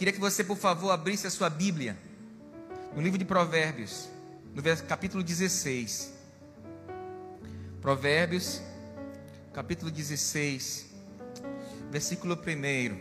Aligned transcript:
queria 0.00 0.14
que 0.14 0.18
você, 0.18 0.42
por 0.42 0.56
favor, 0.56 0.92
abrisse 0.92 1.26
a 1.26 1.30
sua 1.30 1.50
Bíblia 1.50 1.94
no 2.96 3.02
livro 3.02 3.18
de 3.18 3.24
Provérbios, 3.26 4.08
no 4.54 4.62
capítulo 4.88 5.22
16. 5.22 6.14
Provérbios, 7.82 8.62
capítulo 9.52 9.90
16, 9.90 10.86
versículo 11.90 12.34
1. 12.34 12.98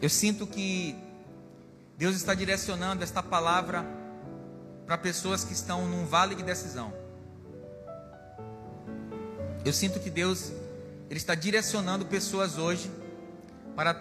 Eu 0.00 0.08
sinto 0.08 0.46
que 0.46 0.96
Deus 1.98 2.16
está 2.16 2.32
direcionando 2.32 3.04
esta 3.04 3.22
palavra 3.22 3.84
para 4.86 4.96
pessoas 4.96 5.44
que 5.44 5.52
estão 5.52 5.86
num 5.86 6.06
vale 6.06 6.34
de 6.34 6.42
decisão. 6.42 6.90
Eu 9.62 9.74
sinto 9.74 10.00
que 10.00 10.08
Deus 10.08 10.50
ele 11.10 11.18
está 11.18 11.34
direcionando 11.34 12.06
pessoas 12.06 12.56
hoje 12.56 12.90
para 13.80 13.98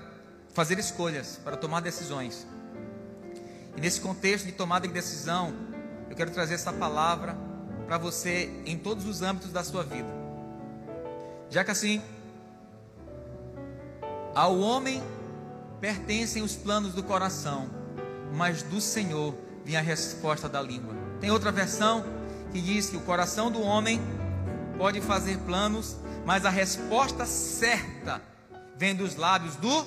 fazer 0.54 0.78
escolhas, 0.78 1.40
para 1.42 1.56
tomar 1.56 1.80
decisões. 1.80 2.46
E 3.78 3.80
nesse 3.80 4.02
contexto 4.02 4.46
de 4.46 4.52
tomada 4.52 4.86
de 4.86 4.94
decisão, 4.94 5.54
eu 6.10 6.18
quero 6.18 6.32
trazer 6.32 6.56
essa 6.56 6.74
palavra 6.74 7.34
para 7.88 7.98
você 7.98 8.62
em 8.66 8.78
todos 8.78 9.06
os 9.06 9.22
âmbitos 9.22 9.54
da 9.54 9.64
sua 9.64 9.86
vida. 9.86 10.10
Já 11.50 11.64
que 11.64 11.72
assim, 11.72 12.02
ao 14.36 14.60
homem 14.60 15.02
pertencem 15.80 16.44
os 16.44 16.58
planos 16.58 16.94
do 16.94 17.02
coração, 17.02 17.70
mas 18.34 18.62
do 18.62 18.82
Senhor 18.82 19.34
vem 19.64 19.78
a 19.78 19.82
resposta 19.82 20.50
da 20.50 20.62
língua. 20.62 20.94
Tem 21.22 21.32
outra 21.32 21.54
versão 21.54 22.04
que 22.52 22.60
diz 22.60 22.90
que 22.90 22.98
o 22.98 23.02
coração 23.02 23.50
do 23.50 23.62
homem 23.62 24.02
pode 24.78 25.00
fazer 25.00 25.38
planos, 25.38 25.96
mas 26.26 26.46
a 26.46 26.50
resposta 26.50 27.26
certa 27.26 28.22
vem 28.80 28.96
dos 28.96 29.18
lábios 29.18 29.58
do 29.58 29.86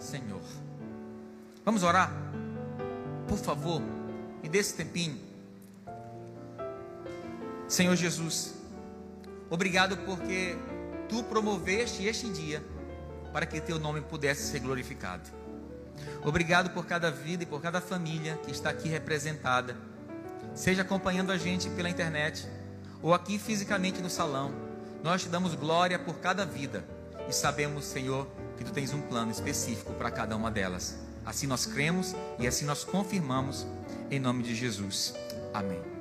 Senhor. 0.00 0.40
Vamos 1.66 1.82
orar? 1.82 2.10
Por 3.28 3.36
favor, 3.36 3.82
me 4.42 4.48
dê 4.48 4.56
esse 4.56 4.72
tempinho. 4.72 5.20
Senhor 7.68 7.94
Jesus, 7.94 8.54
obrigado 9.50 9.98
porque 9.98 10.56
tu 11.10 11.22
promoveste 11.24 12.06
este 12.06 12.30
dia 12.30 12.64
para 13.34 13.44
que 13.44 13.60
teu 13.60 13.78
nome 13.78 14.00
pudesse 14.00 14.50
ser 14.50 14.60
glorificado. 14.60 15.28
Obrigado 16.24 16.70
por 16.70 16.86
cada 16.86 17.10
vida 17.10 17.42
e 17.42 17.46
por 17.46 17.60
cada 17.60 17.82
família 17.82 18.38
que 18.46 18.50
está 18.50 18.70
aqui 18.70 18.88
representada, 18.88 19.76
seja 20.54 20.80
acompanhando 20.80 21.32
a 21.32 21.36
gente 21.36 21.68
pela 21.68 21.90
internet 21.90 22.48
ou 23.02 23.12
aqui 23.12 23.38
fisicamente 23.38 24.00
no 24.00 24.08
salão. 24.08 24.54
Nós 25.02 25.22
te 25.22 25.28
damos 25.28 25.54
glória 25.54 25.98
por 25.98 26.14
cada 26.14 26.46
vida 26.46 26.96
e 27.28 27.32
sabemos, 27.32 27.84
Senhor, 27.84 28.26
que 28.56 28.64
tu 28.64 28.72
tens 28.72 28.92
um 28.92 29.00
plano 29.02 29.30
específico 29.30 29.92
para 29.94 30.10
cada 30.10 30.34
uma 30.34 30.50
delas. 30.50 30.98
Assim 31.24 31.46
nós 31.46 31.66
cremos 31.66 32.14
e 32.38 32.46
assim 32.46 32.64
nós 32.64 32.84
confirmamos 32.84 33.66
em 34.10 34.18
nome 34.18 34.42
de 34.42 34.54
Jesus. 34.54 35.14
Amém. 35.52 35.98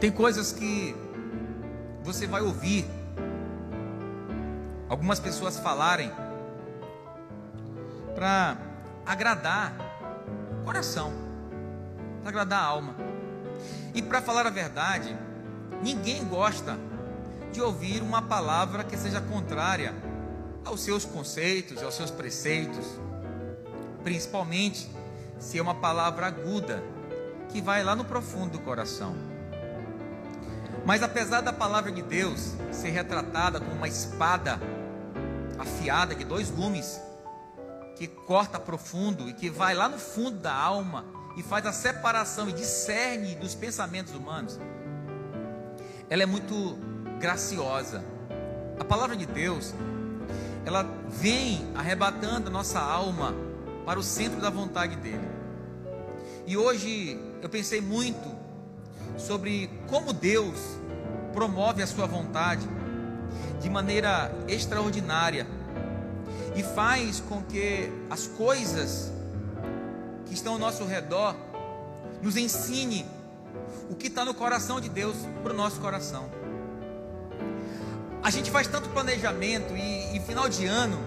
Tem 0.00 0.10
coisas 0.10 0.50
que 0.50 0.96
você 2.02 2.26
vai 2.26 2.40
ouvir 2.40 2.86
algumas 4.88 5.20
pessoas 5.20 5.58
falarem 5.58 6.10
para 8.14 8.56
agradar 9.04 9.74
o 10.62 10.64
coração, 10.64 11.12
para 12.22 12.30
agradar 12.30 12.60
a 12.60 12.64
alma. 12.64 12.94
E 13.94 14.02
para 14.02 14.22
falar 14.22 14.46
a 14.46 14.50
verdade, 14.50 15.16
ninguém 15.82 16.24
gosta 16.24 16.78
de 17.52 17.60
ouvir 17.60 18.02
uma 18.02 18.22
palavra 18.22 18.84
que 18.84 18.96
seja 18.96 19.20
contrária 19.20 19.94
aos 20.64 20.80
seus 20.82 21.04
conceitos, 21.04 21.82
aos 21.82 21.94
seus 21.94 22.10
preceitos, 22.10 22.86
principalmente 24.04 24.88
se 25.38 25.58
é 25.58 25.62
uma 25.62 25.74
palavra 25.74 26.26
aguda 26.26 26.82
que 27.48 27.60
vai 27.60 27.82
lá 27.82 27.96
no 27.96 28.04
profundo 28.04 28.52
do 28.52 28.58
coração. 28.60 29.16
Mas 30.84 31.02
apesar 31.02 31.40
da 31.40 31.52
palavra 31.52 31.90
de 31.90 32.02
Deus 32.02 32.54
ser 32.70 32.90
retratada 32.90 33.58
como 33.58 33.72
uma 33.72 33.88
espada 33.88 34.60
afiada 35.58 36.14
de 36.14 36.24
dois 36.24 36.50
gumes, 36.50 37.00
que 37.96 38.06
corta 38.06 38.58
profundo 38.58 39.28
e 39.28 39.34
que 39.34 39.50
vai 39.50 39.74
lá 39.74 39.88
no 39.88 39.98
fundo 39.98 40.38
da 40.38 40.54
alma 40.54 41.04
e 41.36 41.42
faz 41.42 41.64
a 41.66 41.72
separação 41.72 42.48
e 42.48 42.52
discerne 42.52 43.34
dos 43.34 43.54
pensamentos 43.54 44.14
humanos, 44.14 44.58
ela 46.08 46.22
é 46.22 46.26
muito 46.26 46.76
graciosa. 47.18 48.04
A 48.78 48.84
palavra 48.84 49.16
de 49.16 49.26
Deus, 49.26 49.74
ela 50.64 50.82
vem 51.08 51.70
arrebatando 51.74 52.48
a 52.48 52.50
nossa 52.50 52.80
alma 52.80 53.34
para 53.86 53.98
o 53.98 54.02
centro 54.02 54.40
da 54.40 54.50
vontade 54.50 54.96
dele. 54.96 55.28
E 56.46 56.56
hoje 56.56 57.18
eu 57.40 57.48
pensei 57.48 57.80
muito 57.80 58.36
sobre 59.16 59.70
como 59.86 60.12
Deus 60.12 60.58
promove 61.32 61.82
a 61.82 61.86
sua 61.86 62.06
vontade 62.06 62.68
de 63.60 63.70
maneira 63.70 64.32
extraordinária 64.48 65.46
e 66.56 66.62
faz 66.62 67.20
com 67.20 67.42
que 67.42 67.92
as 68.08 68.26
coisas 68.26 69.12
que 70.30 70.34
estão 70.34 70.52
ao 70.52 70.58
nosso 70.60 70.84
redor 70.84 71.34
nos 72.22 72.36
ensine 72.36 73.04
o 73.90 73.96
que 73.96 74.06
está 74.06 74.24
no 74.24 74.32
coração 74.32 74.80
de 74.80 74.88
Deus 74.88 75.16
para 75.42 75.52
o 75.52 75.56
nosso 75.56 75.80
coração. 75.80 76.30
A 78.22 78.30
gente 78.30 78.48
faz 78.48 78.68
tanto 78.68 78.88
planejamento 78.90 79.74
e, 79.76 80.16
e 80.16 80.20
final 80.20 80.48
de 80.48 80.66
ano 80.66 81.00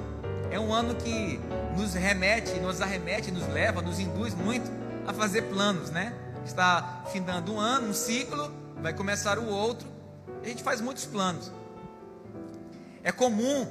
é 0.52 0.60
um 0.60 0.74
ano 0.74 0.94
que 0.96 1.40
nos 1.78 1.94
remete, 1.94 2.60
nos 2.60 2.82
arremete, 2.82 3.32
nos 3.32 3.48
leva, 3.48 3.82
nos 3.82 3.98
induz 3.98 4.36
muito 4.36 4.70
a 5.08 5.14
fazer 5.14 5.44
planos, 5.44 5.90
né? 5.90 6.14
Está 6.46 7.06
findando 7.14 7.54
um 7.54 7.60
ano, 7.62 7.92
um 7.92 7.94
ciclo, 7.94 8.52
vai 8.82 8.94
começar 8.94 9.40
o 9.40 9.48
outro. 9.48 9.88
A 10.44 10.48
gente 10.48 10.62
faz 10.62 10.82
muitos 10.82 11.06
planos. 11.06 11.50
É 13.02 13.12
comum 13.12 13.66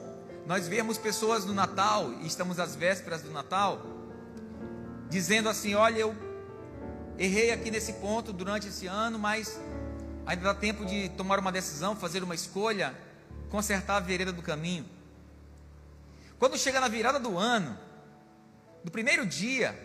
nós 0.46 0.66
vermos 0.66 0.96
pessoas 0.96 1.44
no 1.44 1.52
Natal, 1.52 2.10
e 2.22 2.26
estamos 2.26 2.58
às 2.58 2.74
vésperas 2.74 3.20
do 3.20 3.30
Natal, 3.30 3.91
dizendo 5.12 5.48
assim: 5.48 5.74
Olha, 5.74 5.98
eu 5.98 6.16
errei 7.18 7.52
aqui 7.52 7.70
nesse 7.70 7.92
ponto 7.94 8.32
durante 8.32 8.68
esse 8.68 8.86
ano, 8.86 9.18
mas 9.18 9.60
ainda 10.26 10.42
dá 10.42 10.54
tempo 10.54 10.86
de 10.86 11.10
tomar 11.10 11.38
uma 11.38 11.52
decisão, 11.52 11.94
fazer 11.94 12.22
uma 12.24 12.34
escolha, 12.34 12.96
consertar 13.50 13.98
a 13.98 14.00
vereda 14.00 14.32
do 14.32 14.42
caminho. 14.42 14.86
Quando 16.38 16.58
chega 16.58 16.80
na 16.80 16.88
virada 16.88 17.20
do 17.20 17.38
ano, 17.38 17.78
no 18.82 18.90
primeiro 18.90 19.26
dia, 19.26 19.78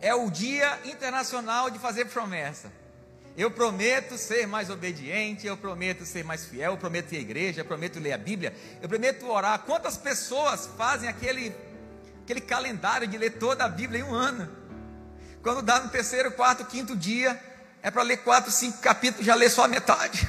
é 0.00 0.14
o 0.14 0.30
dia 0.30 0.78
internacional 0.84 1.70
de 1.70 1.78
fazer 1.78 2.04
promessa. 2.04 2.70
Eu 3.36 3.50
prometo 3.50 4.16
ser 4.16 4.46
mais 4.46 4.70
obediente, 4.70 5.44
eu 5.44 5.56
prometo 5.56 6.04
ser 6.04 6.22
mais 6.22 6.44
fiel, 6.44 6.72
eu 6.72 6.78
prometo 6.78 7.12
ir 7.12 7.16
à 7.16 7.20
igreja, 7.20 7.62
eu 7.62 7.64
prometo 7.64 7.98
ler 7.98 8.12
a 8.12 8.18
Bíblia, 8.18 8.54
eu 8.80 8.88
prometo 8.88 9.26
orar. 9.26 9.58
Quantas 9.60 9.96
pessoas 9.96 10.68
fazem 10.78 11.08
aquele, 11.08 11.52
aquele 12.24 12.40
calendário 12.40 13.06
de 13.06 13.18
ler 13.18 13.38
toda 13.38 13.64
a 13.64 13.68
Bíblia 13.68 14.00
em 14.00 14.02
um 14.02 14.14
ano? 14.14 14.48
Quando 15.42 15.60
dá 15.60 15.78
no 15.78 15.90
terceiro, 15.90 16.32
quarto, 16.32 16.64
quinto 16.64 16.96
dia, 16.96 17.38
é 17.82 17.90
para 17.90 18.02
ler 18.02 18.18
quatro, 18.18 18.50
cinco 18.50 18.78
capítulos, 18.78 19.26
já 19.26 19.34
lê 19.34 19.48
só 19.50 19.64
a 19.64 19.68
metade. 19.68 20.26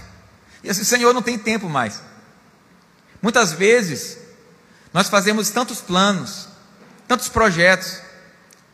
E 0.62 0.70
assim, 0.70 0.84
Senhor, 0.84 1.14
não 1.14 1.22
tem 1.22 1.40
tempo 1.40 1.70
mais. 1.70 2.02
Muitas 3.22 3.54
vezes, 3.54 4.18
nós 4.92 5.08
fazemos 5.08 5.50
tantos 5.50 5.80
planos, 5.80 6.50
tantos 7.08 7.30
projetos, 7.30 8.02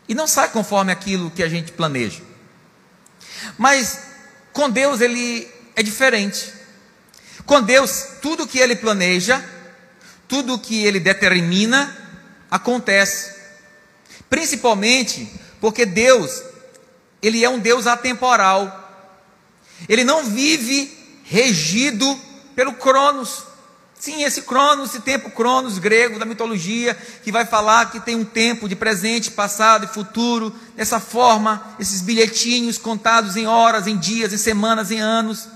e 0.10 0.16
não 0.16 0.26
sai 0.26 0.50
conforme 0.50 0.92
aquilo 0.92 1.30
que 1.30 1.44
a 1.44 1.48
gente 1.48 1.72
planeja. 1.74 2.24
Mas 3.56 4.00
com 4.52 4.68
Deus 4.68 5.00
ele 5.00 5.48
é 5.76 5.84
diferente. 5.84 6.52
Com 7.46 7.62
Deus, 7.62 8.08
tudo 8.20 8.48
que 8.48 8.58
ele 8.58 8.76
planeja, 8.76 9.44
tudo 10.28 10.58
que 10.58 10.84
ele 10.84 11.00
determina, 11.00 12.01
acontece. 12.52 13.34
Principalmente 14.30 15.32
porque 15.62 15.86
Deus, 15.86 16.44
ele 17.22 17.44
é 17.44 17.50
um 17.50 17.60
Deus 17.60 17.88
atemporal. 17.88 18.78
Ele 19.88 20.04
não 20.04 20.26
vive 20.26 20.92
regido 21.24 22.20
pelo 22.56 22.74
Cronos. 22.74 23.46
Sim, 23.98 24.24
esse 24.24 24.42
Cronos, 24.42 24.90
esse 24.90 25.02
tempo 25.02 25.30
Cronos 25.30 25.78
grego 25.78 26.20
da 26.20 26.26
mitologia, 26.26 26.96
que 27.24 27.32
vai 27.32 27.46
falar 27.46 27.92
que 27.92 28.00
tem 28.00 28.16
um 28.16 28.26
tempo 28.26 28.68
de 28.68 28.76
presente, 28.76 29.32
passado 29.32 29.86
e 29.86 29.88
futuro, 29.88 30.54
dessa 30.76 31.00
forma, 31.00 31.76
esses 31.80 32.02
bilhetinhos 32.02 32.80
contados 32.80 33.38
em 33.38 33.46
horas, 33.46 33.86
em 33.86 33.96
dias, 33.96 34.34
em 34.34 34.38
semanas, 34.38 34.90
em 34.92 35.00
anos. 35.00 35.48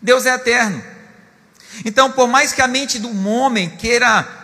Deus 0.00 0.24
é 0.24 0.34
eterno. 0.34 0.82
Então, 1.84 2.12
por 2.12 2.28
mais 2.28 2.52
que 2.52 2.62
a 2.62 2.68
mente 2.68 2.98
do 2.98 3.28
homem 3.28 3.70
queira 3.70 4.39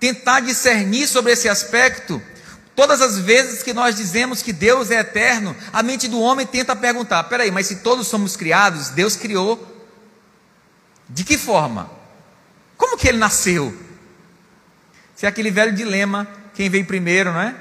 tentar 0.00 0.40
discernir 0.40 1.06
sobre 1.08 1.32
esse 1.32 1.48
aspecto, 1.48 2.22
todas 2.74 3.00
as 3.00 3.18
vezes 3.18 3.62
que 3.62 3.72
nós 3.72 3.94
dizemos 3.94 4.42
que 4.42 4.52
Deus 4.52 4.90
é 4.90 5.00
eterno, 5.00 5.56
a 5.72 5.82
mente 5.82 6.08
do 6.08 6.20
homem 6.20 6.46
tenta 6.46 6.74
perguntar: 6.76 7.24
peraí, 7.24 7.50
mas 7.50 7.66
se 7.66 7.76
todos 7.76 8.06
somos 8.06 8.36
criados, 8.36 8.90
Deus 8.90 9.16
criou 9.16 9.72
De 11.08 11.24
que 11.24 11.36
forma? 11.36 11.90
Como 12.76 12.96
que 12.96 13.08
ele 13.08 13.18
nasceu? 13.18 13.76
Se 15.14 15.26
é 15.26 15.28
aquele 15.28 15.50
velho 15.50 15.72
dilema, 15.72 16.26
quem 16.54 16.68
veio 16.68 16.84
primeiro, 16.84 17.32
não 17.32 17.40
é? 17.40 17.54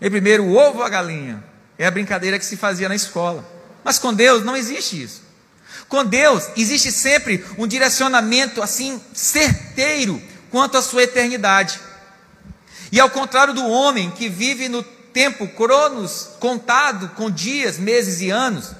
Veio 0.00 0.10
primeiro 0.10 0.44
o 0.44 0.56
ovo 0.56 0.78
ou 0.78 0.84
a 0.84 0.88
galinha? 0.88 1.42
É 1.78 1.86
a 1.86 1.90
brincadeira 1.90 2.38
que 2.38 2.44
se 2.44 2.56
fazia 2.56 2.88
na 2.88 2.94
escola. 2.94 3.46
Mas 3.84 3.98
com 3.98 4.12
Deus 4.12 4.44
não 4.44 4.56
existe 4.56 5.02
isso. 5.02 5.22
Com 5.88 6.04
Deus 6.04 6.48
existe 6.56 6.90
sempre 6.90 7.44
um 7.58 7.66
direcionamento 7.66 8.62
assim 8.62 9.00
certeiro 9.12 10.20
quanto 10.50 10.76
à 10.76 10.82
sua 10.82 11.02
eternidade. 11.02 11.80
E 12.92 13.00
ao 13.00 13.10
contrário 13.10 13.54
do 13.54 13.66
homem 13.66 14.10
que 14.10 14.28
vive 14.28 14.68
no 14.68 14.82
tempo 14.82 15.48
cronos 15.48 16.30
contado 16.38 17.08
com 17.10 17.30
dias, 17.30 17.78
meses 17.78 18.20
e 18.20 18.30
anos, 18.30 18.72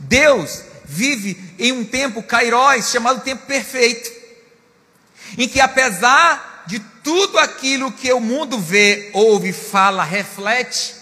Deus 0.00 0.62
vive 0.84 1.54
em 1.58 1.72
um 1.72 1.84
tempo 1.84 2.22
kairos 2.22 2.90
chamado 2.90 3.20
tempo 3.20 3.46
perfeito, 3.46 4.10
em 5.36 5.46
que 5.46 5.60
apesar 5.60 6.64
de 6.66 6.80
tudo 7.04 7.38
aquilo 7.38 7.92
que 7.92 8.12
o 8.12 8.20
mundo 8.20 8.58
vê, 8.58 9.10
ouve, 9.12 9.52
fala, 9.52 10.02
reflete, 10.02 10.94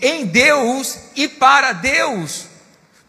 em 0.00 0.26
Deus 0.26 0.96
e 1.14 1.28
para 1.28 1.72
Deus, 1.72 2.46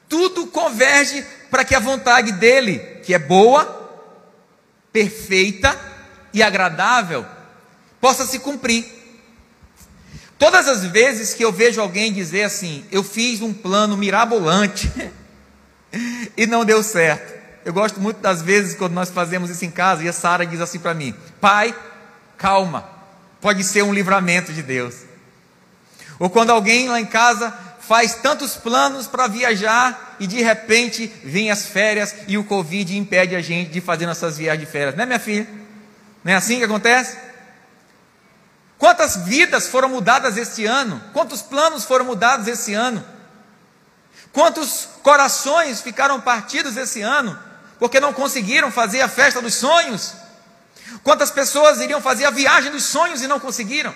tudo 0.10 0.48
converge 0.48 1.26
para 1.50 1.64
que 1.64 1.74
a 1.74 1.80
vontade 1.80 2.34
dele, 2.34 2.80
que 3.04 3.14
é 3.14 3.20
boa, 3.20 4.04
perfeita 4.92 5.95
e 6.36 6.44
agradável, 6.44 7.26
possa 8.02 8.26
se 8.26 8.40
cumprir. 8.40 8.86
Todas 10.38 10.68
as 10.68 10.84
vezes 10.84 11.34
que 11.34 11.46
eu 11.46 11.52
vejo 11.52 11.80
alguém 11.80 12.12
dizer 12.12 12.44
assim, 12.44 12.84
eu 12.92 13.02
fiz 13.02 13.42
um 13.42 13.54
plano 13.54 13.96
mirabolante 13.96 14.92
e 16.36 16.46
não 16.46 16.66
deu 16.66 16.84
certo. 16.84 17.34
Eu 17.64 17.72
gosto 17.72 18.02
muito 18.02 18.20
das 18.20 18.42
vezes 18.42 18.76
quando 18.76 18.92
nós 18.92 19.10
fazemos 19.10 19.50
isso 19.50 19.64
em 19.64 19.72
casa 19.72 20.04
e 20.04 20.10
a 20.10 20.14
Sara 20.14 20.46
diz 20.46 20.60
assim 20.60 20.78
para 20.78 20.94
mim: 20.94 21.16
Pai, 21.40 21.74
calma, 22.38 22.88
pode 23.40 23.64
ser 23.64 23.82
um 23.82 23.94
livramento 23.94 24.52
de 24.52 24.62
Deus. 24.62 24.94
Ou 26.20 26.30
quando 26.30 26.50
alguém 26.50 26.90
lá 26.90 27.00
em 27.00 27.06
casa 27.06 27.52
faz 27.80 28.16
tantos 28.16 28.58
planos 28.58 29.08
para 29.08 29.28
viajar 29.28 30.18
e 30.20 30.28
de 30.28 30.44
repente 30.44 31.12
vem 31.24 31.50
as 31.50 31.66
férias 31.66 32.14
e 32.28 32.38
o 32.38 32.44
Covid 32.44 32.98
impede 32.98 33.36
a 33.38 33.42
gente 33.42 33.72
de 33.72 33.80
fazer 33.80 34.06
nossas 34.06 34.38
viagens 34.38 34.66
de 34.68 34.72
férias, 34.72 34.96
não 34.96 35.04
é 35.04 35.06
minha 35.06 35.20
filha? 35.20 35.65
Não 36.26 36.34
é 36.34 36.36
assim 36.36 36.58
que 36.58 36.64
acontece? 36.64 37.16
Quantas 38.80 39.16
vidas 39.16 39.68
foram 39.68 39.88
mudadas 39.88 40.38
este 40.38 40.66
ano? 40.66 41.00
Quantos 41.14 41.44
planos 41.44 41.86
foram 41.86 42.04
mudados 42.04 42.48
esse 42.48 42.74
ano? 42.74 43.06
Quantos 44.34 44.90
corações 45.04 45.82
ficaram 45.82 46.20
partidos 46.20 46.78
esse 46.78 47.04
ano 47.04 47.38
porque 47.78 48.00
não 48.00 48.12
conseguiram 48.12 48.72
fazer 48.72 49.02
a 49.02 49.08
festa 49.08 49.40
dos 49.40 49.54
sonhos? 49.54 50.14
Quantas 51.04 51.30
pessoas 51.30 51.80
iriam 51.80 52.02
fazer 52.02 52.26
a 52.26 52.32
viagem 52.32 52.72
dos 52.72 52.86
sonhos 52.86 53.22
e 53.22 53.28
não 53.28 53.40
conseguiram? 53.40 53.94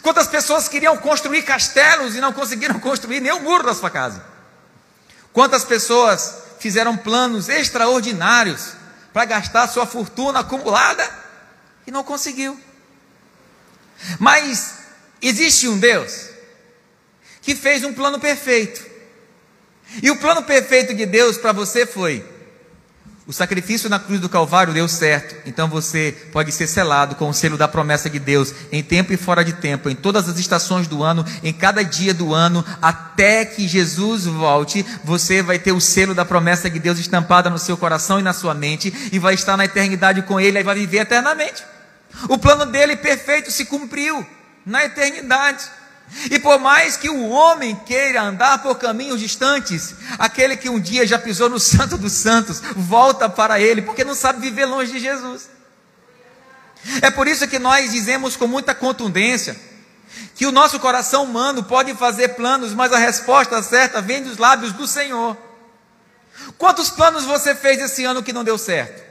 Quantas 0.00 0.26
pessoas 0.28 0.66
queriam 0.66 0.96
construir 0.96 1.42
castelos 1.42 2.16
e 2.16 2.22
não 2.22 2.32
conseguiram 2.32 2.80
construir 2.80 3.20
nem 3.20 3.32
o 3.32 3.40
muro 3.40 3.64
da 3.64 3.74
sua 3.74 3.90
casa? 3.90 4.24
Quantas 5.30 5.62
pessoas 5.62 6.36
fizeram 6.58 6.96
planos 6.96 7.50
extraordinários 7.50 8.77
para 9.12 9.24
gastar 9.24 9.68
sua 9.68 9.86
fortuna 9.86 10.40
acumulada 10.40 11.08
e 11.86 11.90
não 11.90 12.04
conseguiu? 12.04 12.58
Mas 14.18 14.78
existe 15.20 15.68
um 15.68 15.78
Deus 15.78 16.28
que 17.42 17.54
fez 17.54 17.84
um 17.84 17.92
plano 17.94 18.18
perfeito. 18.20 18.86
E 20.02 20.10
o 20.10 20.18
plano 20.18 20.42
perfeito 20.42 20.94
de 20.94 21.06
Deus 21.06 21.38
para 21.38 21.52
você 21.52 21.86
foi: 21.86 22.24
o 23.28 23.32
sacrifício 23.34 23.90
na 23.90 23.98
cruz 23.98 24.22
do 24.22 24.28
Calvário 24.28 24.72
deu 24.72 24.88
certo, 24.88 25.36
então 25.44 25.68
você 25.68 26.16
pode 26.32 26.50
ser 26.50 26.66
selado 26.66 27.14
com 27.14 27.28
o 27.28 27.34
selo 27.34 27.58
da 27.58 27.68
promessa 27.68 28.08
de 28.08 28.18
Deus, 28.18 28.54
em 28.72 28.82
tempo 28.82 29.12
e 29.12 29.18
fora 29.18 29.44
de 29.44 29.52
tempo, 29.52 29.90
em 29.90 29.94
todas 29.94 30.30
as 30.30 30.38
estações 30.38 30.88
do 30.88 31.02
ano, 31.02 31.22
em 31.42 31.52
cada 31.52 31.84
dia 31.84 32.14
do 32.14 32.32
ano, 32.32 32.64
até 32.80 33.44
que 33.44 33.68
Jesus 33.68 34.24
volte, 34.24 34.82
você 35.04 35.42
vai 35.42 35.58
ter 35.58 35.72
o 35.72 35.80
selo 35.80 36.14
da 36.14 36.24
promessa 36.24 36.70
de 36.70 36.78
Deus 36.78 36.98
estampada 36.98 37.50
no 37.50 37.58
seu 37.58 37.76
coração 37.76 38.18
e 38.18 38.22
na 38.22 38.32
sua 38.32 38.54
mente, 38.54 39.10
e 39.12 39.18
vai 39.18 39.34
estar 39.34 39.58
na 39.58 39.66
eternidade 39.66 40.22
com 40.22 40.40
Ele 40.40 40.58
e 40.58 40.62
vai 40.62 40.74
viver 40.74 41.00
eternamente. 41.00 41.62
O 42.30 42.38
plano 42.38 42.64
dele 42.64 42.96
perfeito 42.96 43.52
se 43.52 43.66
cumpriu 43.66 44.26
na 44.64 44.86
eternidade. 44.86 45.64
E 46.30 46.38
por 46.38 46.58
mais 46.58 46.96
que 46.96 47.10
o 47.10 47.28
homem 47.28 47.76
queira 47.86 48.22
andar 48.22 48.62
por 48.62 48.76
caminhos 48.78 49.20
distantes, 49.20 49.94
aquele 50.18 50.56
que 50.56 50.68
um 50.68 50.80
dia 50.80 51.06
já 51.06 51.18
pisou 51.18 51.48
no 51.48 51.60
Santo 51.60 51.98
dos 51.98 52.12
Santos, 52.12 52.60
volta 52.74 53.28
para 53.28 53.60
ele, 53.60 53.82
porque 53.82 54.04
não 54.04 54.14
sabe 54.14 54.40
viver 54.40 54.64
longe 54.64 54.92
de 54.92 55.00
Jesus. 55.00 55.50
É 57.02 57.10
por 57.10 57.28
isso 57.28 57.46
que 57.46 57.58
nós 57.58 57.92
dizemos 57.92 58.36
com 58.36 58.46
muita 58.46 58.74
contundência 58.74 59.56
que 60.34 60.46
o 60.46 60.52
nosso 60.52 60.78
coração 60.80 61.24
humano 61.24 61.62
pode 61.64 61.94
fazer 61.94 62.28
planos, 62.30 62.72
mas 62.72 62.92
a 62.92 62.98
resposta 62.98 63.62
certa 63.62 64.00
vem 64.00 64.22
dos 64.22 64.38
lábios 64.38 64.72
do 64.72 64.86
Senhor. 64.86 65.36
Quantos 66.56 66.88
planos 66.88 67.24
você 67.24 67.54
fez 67.54 67.80
esse 67.80 68.04
ano 68.04 68.22
que 68.22 68.32
não 68.32 68.44
deu 68.44 68.56
certo? 68.56 69.02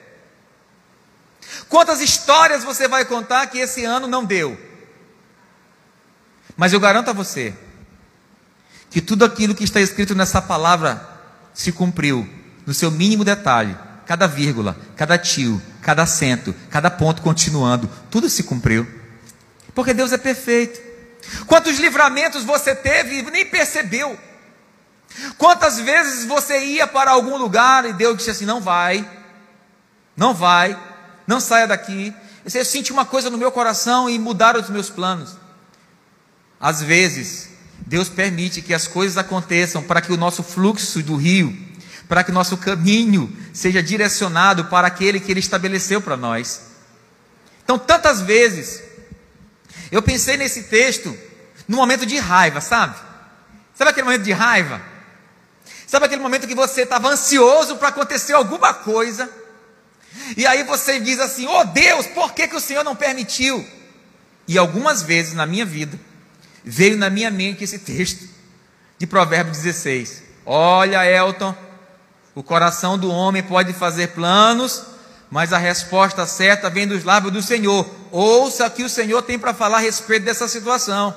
Quantas 1.69 2.01
histórias 2.01 2.63
você 2.63 2.88
vai 2.88 3.05
contar 3.05 3.47
que 3.47 3.59
esse 3.59 3.85
ano 3.85 4.07
não 4.07 4.23
deu? 4.23 4.66
Mas 6.57 6.74
eu 6.74 6.80
garanto 6.80 7.09
a 7.09 7.13
você 7.13 7.54
que 8.89 9.00
tudo 9.00 9.24
aquilo 9.24 9.54
que 9.54 9.63
está 9.63 9.80
escrito 9.80 10.15
nessa 10.15 10.42
palavra 10.42 11.07
se 11.54 11.71
cumpriu, 11.71 12.27
no 12.65 12.74
seu 12.74 12.89
mínimo 12.89 13.24
detalhe, 13.24 13.77
cada 14.06 14.27
vírgula, 14.27 14.75
cada 14.95 15.18
tio, 15.18 15.62
cada 15.81 16.04
acento, 16.04 16.54
cada 16.69 16.89
ponto 16.89 17.21
continuando, 17.21 17.89
tudo 18.09 18.30
se 18.30 18.44
cumpriu. 18.44 18.88
Porque 19.75 19.94
Deus 19.94 20.12
é 20.12 20.18
perfeito. 20.18 20.81
Quantos 21.45 21.77
livramentos 21.77 22.44
você 22.44 22.74
teve 22.74 23.19
e 23.19 23.21
nem 23.24 23.45
percebeu? 23.45 24.18
Quantas 25.38 25.80
vezes 25.80 26.25
você 26.25 26.60
ia 26.60 26.88
para 26.88 27.12
algum 27.12 27.38
lugar 27.38 27.86
e 27.86 27.94
Deus 27.94 28.18
disse 28.18 28.31
assim: 28.31 28.45
não 28.45 28.62
vai, 28.62 29.07
não 30.15 30.33
vai, 30.33 30.77
não 31.25 31.39
saia 31.39 31.68
daqui. 31.68 32.13
Eu 32.45 32.65
senti 32.65 32.92
uma 32.92 33.06
coisa 33.06 33.30
no 33.30 33.38
meu 33.38 33.51
coração 33.51 34.10
e 34.10 34.18
mudaram 34.18 34.60
os 34.60 34.69
meus 34.69 34.89
planos. 34.89 35.36
Às 36.59 36.81
vezes, 36.81 37.49
Deus 37.85 38.09
permite 38.09 38.61
que 38.61 38.73
as 38.73 38.87
coisas 38.87 39.17
aconteçam 39.17 39.83
para 39.83 40.01
que 40.01 40.11
o 40.11 40.17
nosso 40.17 40.43
fluxo 40.43 41.01
do 41.03 41.15
rio, 41.15 41.55
para 42.07 42.23
que 42.23 42.31
o 42.31 42.33
nosso 42.33 42.57
caminho 42.57 43.31
seja 43.53 43.81
direcionado 43.83 44.65
para 44.65 44.87
aquele 44.87 45.19
que 45.19 45.31
Ele 45.31 45.39
estabeleceu 45.39 46.01
para 46.01 46.17
nós. 46.17 46.61
Então, 47.63 47.77
tantas 47.77 48.21
vezes, 48.21 48.81
eu 49.91 50.01
pensei 50.01 50.37
nesse 50.37 50.63
texto 50.63 51.15
no 51.67 51.77
momento 51.77 52.05
de 52.05 52.17
raiva, 52.17 52.61
sabe? 52.61 52.95
Sabe 53.75 53.91
aquele 53.91 54.05
momento 54.05 54.23
de 54.23 54.31
raiva? 54.31 54.81
Sabe 55.85 56.05
aquele 56.05 56.21
momento 56.21 56.47
que 56.47 56.55
você 56.55 56.81
estava 56.81 57.09
ansioso 57.09 57.77
para 57.77 57.89
acontecer 57.89 58.33
alguma 58.33 58.73
coisa? 58.73 59.29
E 60.35 60.45
aí 60.45 60.63
você 60.63 60.99
diz 60.99 61.19
assim: 61.19 61.45
Oh 61.47 61.63
Deus, 61.65 62.07
por 62.07 62.33
que, 62.33 62.47
que 62.47 62.55
o 62.55 62.59
Senhor 62.59 62.83
não 62.83 62.95
permitiu? 62.95 63.65
E 64.47 64.57
algumas 64.57 65.01
vezes 65.01 65.33
na 65.33 65.45
minha 65.45 65.65
vida, 65.65 65.99
veio 66.67 66.97
na 66.97 67.09
minha 67.09 67.31
mente 67.31 67.63
esse 67.63 67.79
texto 67.79 68.27
de 69.00 69.07
Provérbios 69.07 69.59
16. 69.59 70.24
Olha, 70.45 71.09
Elton, 71.09 71.55
o 72.36 72.43
coração 72.43 72.97
do 72.97 73.09
homem 73.09 73.41
pode 73.41 73.74
fazer 73.74 74.09
planos, 74.09 74.83
mas 75.31 75.53
a 75.53 75.57
resposta 75.57 76.25
certa 76.25 76.69
vem 76.69 76.86
dos 76.86 77.03
lábios 77.03 77.33
do 77.33 77.41
Senhor. 77.41 77.89
Ouça 78.12 78.67
o 78.67 78.71
que 78.71 78.83
o 78.83 78.89
Senhor 78.89 79.21
tem 79.21 79.39
para 79.39 79.53
falar 79.53 79.77
a 79.77 79.81
respeito 79.81 80.25
dessa 80.25 80.47
situação. 80.47 81.15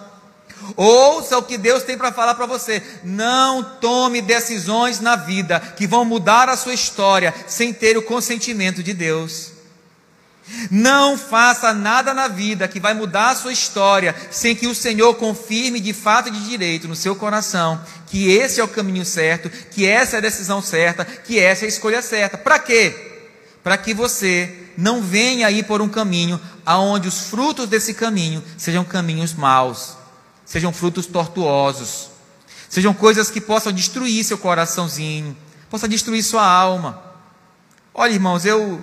Ouça 0.76 1.38
o 1.38 1.42
que 1.42 1.58
Deus 1.58 1.82
tem 1.82 1.96
para 1.96 2.12
falar 2.12 2.34
para 2.34 2.46
você. 2.46 2.82
Não 3.02 3.62
tome 3.62 4.20
decisões 4.20 5.00
na 5.00 5.16
vida 5.16 5.58
que 5.60 5.86
vão 5.86 6.04
mudar 6.04 6.48
a 6.48 6.56
sua 6.56 6.74
história 6.74 7.34
sem 7.46 7.72
ter 7.72 7.96
o 7.96 8.02
consentimento 8.02 8.82
de 8.82 8.92
Deus. 8.92 9.52
Não 10.70 11.16
faça 11.16 11.72
nada 11.72 12.12
na 12.12 12.28
vida 12.28 12.66
que 12.66 12.80
vai 12.80 12.94
mudar 12.94 13.30
a 13.30 13.36
sua 13.36 13.52
história 13.52 14.14
sem 14.30 14.54
que 14.54 14.66
o 14.66 14.74
Senhor 14.74 15.14
confirme 15.14 15.80
de 15.80 15.92
fato 15.92 16.28
e 16.28 16.32
de 16.32 16.48
direito 16.48 16.88
no 16.88 16.96
seu 16.96 17.14
coração 17.14 17.80
que 18.10 18.28
esse 18.28 18.60
é 18.60 18.64
o 18.64 18.68
caminho 18.68 19.04
certo, 19.04 19.48
que 19.70 19.86
essa 19.86 20.16
é 20.16 20.18
a 20.18 20.22
decisão 20.22 20.60
certa, 20.60 21.04
que 21.04 21.38
essa 21.38 21.64
é 21.64 21.66
a 21.66 21.68
escolha 21.68 22.02
certa. 22.02 22.36
Para 22.36 22.58
quê? 22.58 22.94
Para 23.62 23.78
que 23.78 23.94
você 23.94 24.52
não 24.76 25.00
venha 25.00 25.46
aí 25.46 25.62
por 25.62 25.80
um 25.80 25.88
caminho 25.88 26.40
aonde 26.66 27.06
os 27.06 27.28
frutos 27.28 27.68
desse 27.68 27.94
caminho 27.94 28.42
sejam 28.58 28.84
caminhos 28.84 29.32
maus, 29.32 29.96
sejam 30.44 30.72
frutos 30.72 31.06
tortuosos, 31.06 32.10
sejam 32.68 32.92
coisas 32.92 33.30
que 33.30 33.40
possam 33.40 33.72
destruir 33.72 34.24
seu 34.24 34.38
coraçãozinho, 34.38 35.36
possam 35.70 35.88
destruir 35.88 36.24
sua 36.24 36.44
alma. 36.44 37.00
Olha, 37.94 38.12
irmãos, 38.12 38.44
eu 38.44 38.82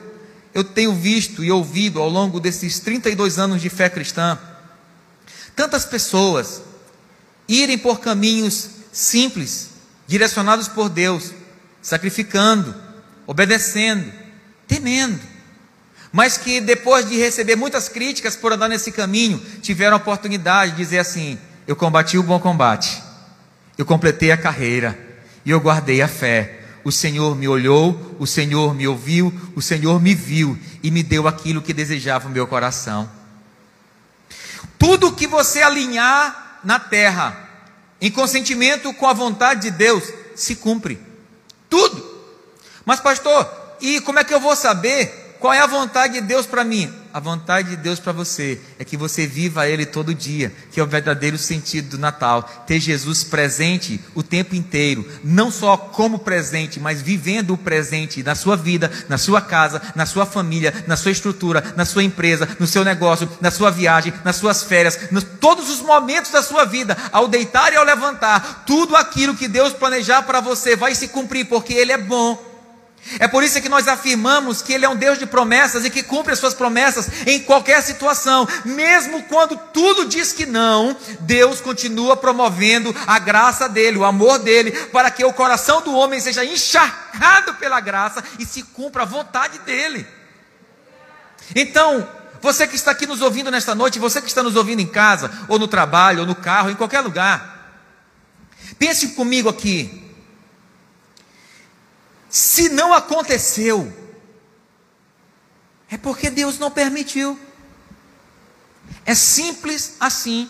eu 0.54 0.63
tenho 0.63 0.94
visto 0.94 1.44
e 1.44 1.51
ouvido 1.51 2.01
ao 2.01 2.10
longo 2.10 2.39
desses 2.39 2.80
32 2.80 3.38
anos 3.38 3.62
de 3.62 3.70
fé 3.70 3.89
cristã, 3.89 4.38
tantas 5.56 5.86
pessoas 5.86 6.62
irem 7.48 7.77
por 7.77 8.00
caminhos 8.00 8.70
simples, 8.92 9.70
direcionados 10.08 10.68
por 10.68 10.89
Deus, 10.89 11.32
sacrificando, 11.82 12.75
obedecendo, 13.25 14.12
temendo, 14.68 15.20
mas 16.12 16.38
que 16.38 16.60
depois 16.60 17.08
de 17.08 17.18
receber 17.18 17.56
muitas 17.56 17.89
críticas 17.89 18.36
por 18.36 18.51
andar 18.51 18.68
nesse 18.68 18.92
caminho, 18.92 19.39
tiveram 19.62 19.96
a 19.96 20.00
oportunidade 20.00 20.72
de 20.72 20.77
dizer 20.77 21.00
assim: 21.00 21.38
Eu 21.68 21.75
combati 21.75 22.18
o 22.18 22.24
bom 22.24 22.39
combate, 22.39 23.01
eu 23.77 23.86
completei 23.86 24.32
a 24.32 24.38
carreira 24.38 24.98
e 25.46 25.51
eu 25.51 25.60
guardei 25.60 26.01
a 26.01 26.08
fé. 26.08 26.63
O 26.88 26.91
Senhor 26.94 27.36
me 27.36 27.50
olhou, 27.50 28.15
o 28.17 28.25
Senhor 28.25 28.74
me 28.74 28.88
ouviu, 28.88 29.34
o 29.53 29.62
Senhor 29.62 30.01
me 30.01 30.15
viu 30.15 30.58
e 30.82 30.89
me 30.89 31.03
deu 31.03 31.27
aquilo 31.27 31.62
que 31.62 31.74
desejava 31.74 32.29
o 32.29 32.32
meu 32.32 32.48
coração. 32.48 33.12
Tudo 34.79 35.12
que 35.12 35.27
você 35.27 35.62
alinhar 35.62 36.62
na 36.63 36.79
terra, 36.79 37.38
em 38.00 38.10
consentimento 38.10 38.94
com 38.94 39.06
a 39.06 39.12
vontade 39.12 39.63
de 39.63 39.72
Deus, 39.72 40.01
se 40.34 40.56
cumpre. 40.56 40.98
Tudo. 41.70 42.24
Mas, 42.86 43.01
pastor, 43.01 43.51
e 43.82 44.00
como 44.00 44.20
é 44.20 44.24
que 44.24 44.34
eu 44.34 44.39
vou 44.39 44.56
saber 44.56 45.26
qual 45.39 45.53
é 45.53 45.60
a 45.60 45.67
vontade 45.67 46.15
de 46.15 46.22
Deus 46.22 46.46
para 46.46 46.63
mim? 46.63 46.91
A 47.13 47.20
vontade 47.20 47.70
de 47.70 47.77
Deus 47.77 48.00
para 48.00 48.12
você 48.12 48.60
é 48.77 48.86
que 48.86 48.96
você 48.96 49.25
viva 49.25 49.67
Ele 49.67 49.86
todo 49.86 50.13
dia, 50.13 50.53
que 50.72 50.79
é 50.79 50.84
o 50.84 50.88
verdadeiro 50.88 51.38
sentido 51.38 51.89
do 51.89 51.98
Natal. 51.98 52.44
Ter 52.67 52.79
Jesus 52.79 53.24
presente 53.24 54.00
o 54.13 54.22
tempo 54.22 54.56
inteiro, 54.56 55.03
não 55.24 55.50
só 55.50 55.75
como 55.77 56.20
presente, 56.20 56.79
mas 56.79 57.01
vivendo 57.01 57.53
o 57.53 57.58
presente 57.58 58.22
na 58.22 58.36
sua 58.36 58.56
vida, 58.56 58.91
na 59.10 59.17
sua 59.17 59.41
casa, 59.41 59.82
na 59.96 60.06
sua 60.06 60.25
família, 60.25 60.86
na 60.86 60.96
sua 60.96 61.12
estrutura, 61.12 61.74
na 61.75 61.86
sua 61.86 62.03
empresa, 62.03 62.48
no 62.60 62.67
seu 62.67 62.84
negócio, 62.84 63.29
na 63.41 63.50
sua 63.50 63.72
viagem, 63.72 64.13
nas 64.24 64.36
suas 64.36 64.63
férias, 64.63 65.10
nos 65.12 65.24
todos 65.24 65.70
os 65.70 65.82
momentos 65.82 66.32
da 66.32 66.44
sua 66.44 66.65
vida, 66.65 66.96
ao 67.12 67.27
deitar 67.27 67.74
e 67.74 67.77
ao 67.77 67.86
levantar, 67.86 68.63
tudo 68.65 68.96
aquilo 68.96 69.36
que 69.36 69.48
Deus 69.48 69.74
planejar 69.74 70.22
para 70.24 70.39
você 70.39 70.75
vai 70.75 70.94
se 70.94 71.08
cumprir, 71.08 71.46
porque 71.46 71.74
Ele 71.74 71.91
é 71.91 71.98
bom. 71.98 72.47
É 73.19 73.27
por 73.27 73.43
isso 73.43 73.61
que 73.61 73.69
nós 73.69 73.87
afirmamos 73.87 74.61
que 74.61 74.73
Ele 74.73 74.85
é 74.85 74.89
um 74.89 74.95
Deus 74.95 75.17
de 75.17 75.25
promessas 75.25 75.85
e 75.85 75.89
que 75.89 76.03
cumpre 76.03 76.33
as 76.33 76.39
suas 76.39 76.53
promessas 76.53 77.09
em 77.25 77.39
qualquer 77.39 77.81
situação, 77.81 78.47
mesmo 78.65 79.23
quando 79.23 79.57
tudo 79.73 80.05
diz 80.05 80.33
que 80.33 80.45
não, 80.45 80.95
Deus 81.21 81.61
continua 81.61 82.17
promovendo 82.17 82.93
a 83.07 83.17
graça 83.19 83.69
dele, 83.69 83.97
o 83.97 84.05
amor 84.05 84.39
dele, 84.39 84.71
para 84.71 85.09
que 85.09 85.23
o 85.23 85.33
coração 85.33 85.81
do 85.81 85.93
homem 85.95 86.19
seja 86.19 86.43
encharcado 86.43 87.53
pela 87.55 87.79
graça 87.79 88.23
e 88.37 88.45
se 88.45 88.63
cumpra 88.63 89.03
a 89.03 89.05
vontade 89.05 89.59
dele. 89.59 90.05
Então, 91.55 92.07
você 92.41 92.67
que 92.67 92.75
está 92.75 92.91
aqui 92.91 93.07
nos 93.07 93.21
ouvindo 93.21 93.49
nesta 93.49 93.73
noite, 93.73 93.99
você 93.99 94.21
que 94.21 94.27
está 94.27 94.43
nos 94.43 94.55
ouvindo 94.55 94.81
em 94.81 94.87
casa, 94.87 95.31
ou 95.47 95.57
no 95.57 95.67
trabalho, 95.67 96.21
ou 96.21 96.25
no 96.25 96.35
carro, 96.35 96.69
em 96.69 96.75
qualquer 96.75 97.01
lugar, 97.01 97.73
pense 98.77 99.09
comigo 99.09 99.49
aqui. 99.49 100.06
Se 102.29 102.69
não 102.69 102.93
aconteceu, 102.93 103.91
é 105.89 105.98
porque 105.98 106.29
Deus 106.29 106.60
não 106.60 106.69
permitiu. 106.69 107.39
É 109.05 109.15
simples 109.15 109.96
assim. 110.00 110.50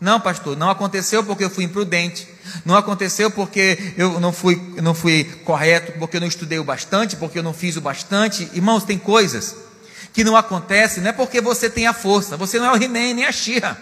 Não, 0.00 0.20
pastor, 0.20 0.56
não 0.56 0.68
aconteceu 0.68 1.24
porque 1.24 1.44
eu 1.44 1.50
fui 1.50 1.64
imprudente. 1.64 2.28
Não 2.64 2.76
aconteceu 2.76 3.30
porque 3.30 3.94
eu 3.96 4.20
não 4.20 4.32
fui, 4.32 4.56
não 4.82 4.94
fui 4.94 5.24
correto, 5.44 5.92
porque 5.98 6.16
eu 6.16 6.20
não 6.20 6.28
estudei 6.28 6.58
o 6.58 6.64
bastante, 6.64 7.16
porque 7.16 7.38
eu 7.38 7.42
não 7.42 7.54
fiz 7.54 7.76
o 7.76 7.80
bastante. 7.80 8.50
Irmãos, 8.52 8.84
tem 8.84 8.98
coisas 8.98 9.56
que 10.12 10.24
não 10.24 10.36
acontecem, 10.36 11.02
não 11.02 11.10
é 11.10 11.12
porque 11.12 11.40
você 11.40 11.70
tem 11.70 11.86
a 11.86 11.92
força. 11.92 12.36
Você 12.36 12.58
não 12.58 12.66
é 12.66 12.72
o 12.72 12.82
He-Man 12.82 13.14
nem 13.14 13.24
a 13.24 13.32
Shira. 13.32 13.80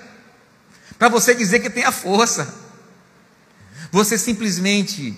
Para 0.98 1.08
você 1.08 1.34
dizer 1.34 1.60
que 1.60 1.70
tem 1.70 1.84
a 1.84 1.92
força. 1.92 2.54
Você 3.90 4.18
simplesmente 4.18 5.16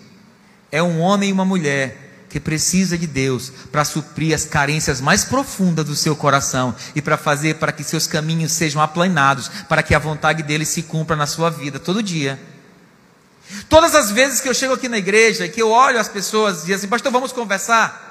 é 0.71 0.83
um 0.83 1.01
homem 1.01 1.31
e 1.31 1.33
uma 1.33 1.45
mulher 1.45 2.07
que 2.29 2.41
precisa 2.41 2.99
de 2.99 3.07
Deus 3.07 3.51
para 3.71 3.85
suprir 3.85 4.35
as 4.35 4.45
carências 4.45 5.01
mais 5.01 5.25
profundas 5.25 5.87
do 5.87 5.95
seu 5.95 6.15
coração 6.15 6.75
e 6.95 7.01
para 7.01 7.17
fazer 7.17 7.55
para 7.55 7.73
que 7.73 7.85
seus 7.85 8.07
caminhos 8.07 8.53
sejam 8.53 8.83
aplanados, 8.83 9.49
para 9.69 9.83
que 9.83 9.95
a 9.95 9.99
vontade 9.99 10.43
dele 10.43 10.67
se 10.67 10.83
cumpra 10.83 11.17
na 11.17 11.27
sua 11.27 11.51
vida 11.51 11.79
todo 11.79 12.03
dia. 12.03 12.39
Todas 13.69 13.95
as 13.95 14.11
vezes 14.11 14.41
que 14.41 14.49
eu 14.49 14.55
chego 14.55 14.75
aqui 14.75 14.89
na 14.89 14.99
igreja, 14.99 15.49
que 15.49 15.63
eu 15.63 15.71
olho 15.71 15.99
as 15.99 16.09
pessoas 16.09 16.63
e 16.63 16.67
digo 16.67 16.77
assim, 16.77 16.89
pastor, 16.89 17.13
vamos 17.13 17.33
conversar. 17.33 18.05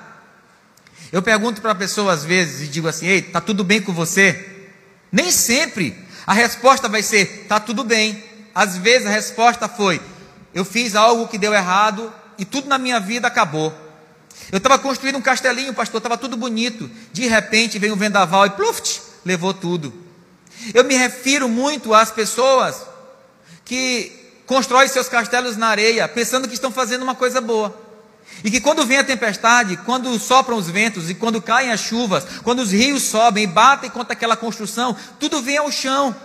Eu 1.11 1.21
pergunto 1.21 1.61
para 1.61 1.71
a 1.71 1.75
pessoa 1.75 2.13
às 2.13 2.23
vezes 2.23 2.61
e 2.61 2.67
digo 2.67 2.87
assim, 2.87 3.05
ei, 3.05 3.21
tá 3.21 3.41
tudo 3.41 3.63
bem 3.63 3.81
com 3.81 3.93
você? 3.93 4.67
Nem 5.11 5.31
sempre 5.31 5.95
a 6.25 6.33
resposta 6.33 6.89
vai 6.89 7.03
ser, 7.03 7.45
tá 7.47 7.59
tudo 7.59 7.83
bem. 7.83 8.23
Às 8.53 8.77
vezes 8.77 9.05
a 9.05 9.11
resposta 9.11 9.67
foi, 9.67 10.01
eu 10.53 10.63
fiz 10.63 10.95
algo 10.95 11.27
que 11.27 11.37
deu 11.37 11.53
errado 11.53 12.11
e 12.37 12.45
tudo 12.45 12.67
na 12.67 12.77
minha 12.77 12.99
vida 12.99 13.27
acabou. 13.27 13.73
Eu 14.51 14.57
estava 14.57 14.77
construindo 14.77 15.17
um 15.17 15.21
castelinho, 15.21 15.73
pastor, 15.73 15.99
estava 15.99 16.17
tudo 16.17 16.37
bonito. 16.37 16.89
De 17.11 17.27
repente 17.27 17.79
veio 17.79 17.93
um 17.93 17.97
vendaval 17.97 18.45
e 18.45 18.49
pluft, 18.51 19.01
levou 19.23 19.53
tudo. 19.53 19.93
Eu 20.73 20.83
me 20.83 20.95
refiro 20.95 21.47
muito 21.47 21.93
às 21.93 22.11
pessoas 22.11 22.81
que 23.63 24.11
constroem 24.45 24.87
seus 24.87 25.09
castelos 25.09 25.57
na 25.57 25.67
areia, 25.67 26.07
pensando 26.07 26.47
que 26.47 26.53
estão 26.53 26.71
fazendo 26.71 27.03
uma 27.03 27.15
coisa 27.15 27.41
boa. 27.41 27.83
E 28.43 28.51
que 28.51 28.61
quando 28.61 28.85
vem 28.85 28.97
a 28.97 29.03
tempestade, 29.03 29.77
quando 29.77 30.17
sopram 30.19 30.57
os 30.57 30.69
ventos 30.69 31.09
e 31.09 31.15
quando 31.15 31.41
caem 31.41 31.71
as 31.71 31.79
chuvas, 31.79 32.25
quando 32.43 32.59
os 32.59 32.71
rios 32.71 33.03
sobem 33.03 33.43
e 33.43 33.47
batem 33.47 33.89
contra 33.89 34.13
aquela 34.13 34.35
construção, 34.35 34.95
tudo 35.19 35.41
vem 35.41 35.57
ao 35.57 35.71
chão. 35.71 36.15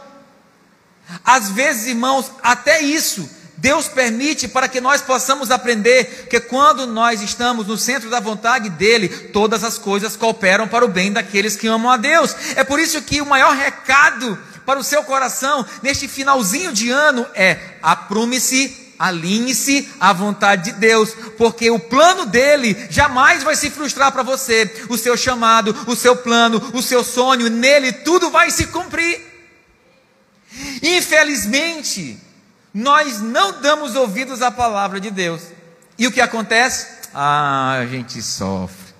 Às 1.24 1.50
vezes, 1.50 1.86
irmãos, 1.86 2.30
até 2.42 2.80
isso 2.82 3.28
Deus 3.60 3.88
permite 3.88 4.48
para 4.48 4.68
que 4.68 4.80
nós 4.80 5.02
possamos 5.02 5.50
aprender 5.50 6.26
que 6.30 6.40
quando 6.40 6.86
nós 6.86 7.20
estamos 7.20 7.66
no 7.66 7.76
centro 7.76 8.08
da 8.08 8.18
vontade 8.18 8.70
dEle, 8.70 9.08
todas 9.08 9.62
as 9.62 9.76
coisas 9.76 10.16
cooperam 10.16 10.66
para 10.66 10.82
o 10.84 10.88
bem 10.88 11.12
daqueles 11.12 11.56
que 11.56 11.66
amam 11.66 11.90
a 11.90 11.98
Deus. 11.98 12.34
É 12.56 12.64
por 12.64 12.80
isso 12.80 13.02
que 13.02 13.20
o 13.20 13.26
maior 13.26 13.54
recado 13.54 14.38
para 14.64 14.80
o 14.80 14.84
seu 14.84 15.04
coração 15.04 15.66
neste 15.82 16.08
finalzinho 16.08 16.72
de 16.72 16.88
ano 16.88 17.26
é: 17.34 17.58
aprume-se, 17.82 18.94
alinhe-se 18.98 19.90
à 20.00 20.10
vontade 20.14 20.72
de 20.72 20.78
Deus, 20.78 21.10
porque 21.36 21.70
o 21.70 21.78
plano 21.78 22.24
dele 22.24 22.86
jamais 22.88 23.42
vai 23.42 23.56
se 23.56 23.68
frustrar 23.68 24.10
para 24.10 24.22
você. 24.22 24.86
O 24.88 24.96
seu 24.96 25.18
chamado, 25.18 25.76
o 25.86 25.94
seu 25.94 26.16
plano, 26.16 26.70
o 26.72 26.80
seu 26.80 27.04
sonho, 27.04 27.50
nele 27.50 27.92
tudo 27.92 28.30
vai 28.30 28.50
se 28.50 28.68
cumprir. 28.68 29.20
Infelizmente, 30.82 32.29
nós 32.72 33.20
não 33.20 33.60
damos 33.60 33.96
ouvidos 33.96 34.42
à 34.42 34.50
palavra 34.50 35.00
de 35.00 35.10
Deus. 35.10 35.42
E 35.98 36.06
o 36.06 36.12
que 36.12 36.20
acontece? 36.20 36.86
Ah, 37.12 37.78
a 37.80 37.86
gente 37.86 38.22
sofre. 38.22 38.94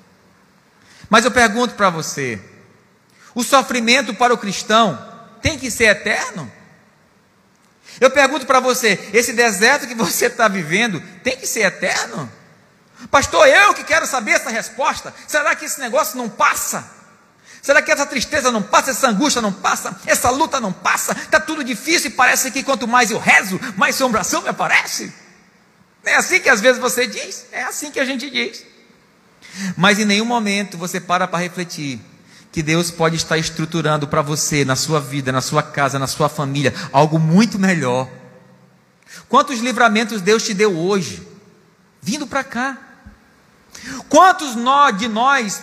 Mas 1.08 1.24
eu 1.24 1.30
pergunto 1.30 1.74
para 1.74 1.90
você: 1.90 2.40
o 3.34 3.42
sofrimento 3.42 4.14
para 4.14 4.34
o 4.34 4.38
cristão 4.38 4.98
tem 5.40 5.58
que 5.58 5.70
ser 5.70 5.86
eterno? 5.86 6.50
Eu 8.00 8.10
pergunto 8.10 8.46
para 8.46 8.60
você: 8.60 9.10
esse 9.12 9.32
deserto 9.32 9.86
que 9.86 9.94
você 9.94 10.26
está 10.26 10.48
vivendo 10.48 11.00
tem 11.22 11.36
que 11.36 11.46
ser 11.46 11.62
eterno? 11.62 12.30
Pastor, 13.10 13.46
eu 13.48 13.72
que 13.74 13.84
quero 13.84 14.06
saber 14.06 14.32
essa 14.32 14.50
resposta. 14.50 15.14
Será 15.26 15.54
que 15.54 15.64
esse 15.64 15.80
negócio 15.80 16.18
não 16.18 16.28
passa? 16.28 16.99
Será 17.62 17.82
que 17.82 17.90
essa 17.90 18.06
tristeza 18.06 18.50
não 18.50 18.62
passa, 18.62 18.90
essa 18.90 19.08
angústia 19.08 19.42
não 19.42 19.52
passa, 19.52 19.98
essa 20.06 20.30
luta 20.30 20.60
não 20.60 20.72
passa? 20.72 21.12
Está 21.12 21.38
tudo 21.38 21.62
difícil 21.62 22.10
e 22.10 22.14
parece 22.14 22.50
que 22.50 22.62
quanto 22.62 22.88
mais 22.88 23.10
eu 23.10 23.18
rezo, 23.18 23.60
mais 23.76 23.96
sombração 23.96 24.42
me 24.42 24.48
aparece. 24.48 25.12
É 26.04 26.16
assim 26.16 26.40
que 26.40 26.48
às 26.48 26.60
vezes 26.60 26.80
você 26.80 27.06
diz, 27.06 27.46
é 27.52 27.62
assim 27.62 27.90
que 27.90 28.00
a 28.00 28.04
gente 28.04 28.30
diz. 28.30 28.64
Mas 29.76 29.98
em 29.98 30.04
nenhum 30.04 30.24
momento 30.24 30.78
você 30.78 30.98
para 30.98 31.28
para 31.28 31.38
refletir 31.38 32.00
que 32.50 32.62
Deus 32.62 32.90
pode 32.90 33.16
estar 33.16 33.38
estruturando 33.38 34.08
para 34.08 34.22
você, 34.22 34.64
na 34.64 34.74
sua 34.74 35.00
vida, 35.00 35.30
na 35.30 35.40
sua 35.40 35.62
casa, 35.62 35.98
na 35.98 36.06
sua 36.06 36.28
família, 36.28 36.74
algo 36.92 37.18
muito 37.18 37.58
melhor. 37.58 38.08
Quantos 39.28 39.60
livramentos 39.60 40.20
Deus 40.20 40.42
te 40.42 40.54
deu 40.54 40.76
hoje, 40.76 41.26
vindo 42.00 42.26
para 42.26 42.42
cá? 42.42 42.78
Quantos 44.08 44.56
nós, 44.56 44.96
de 44.98 45.06
nós 45.06 45.62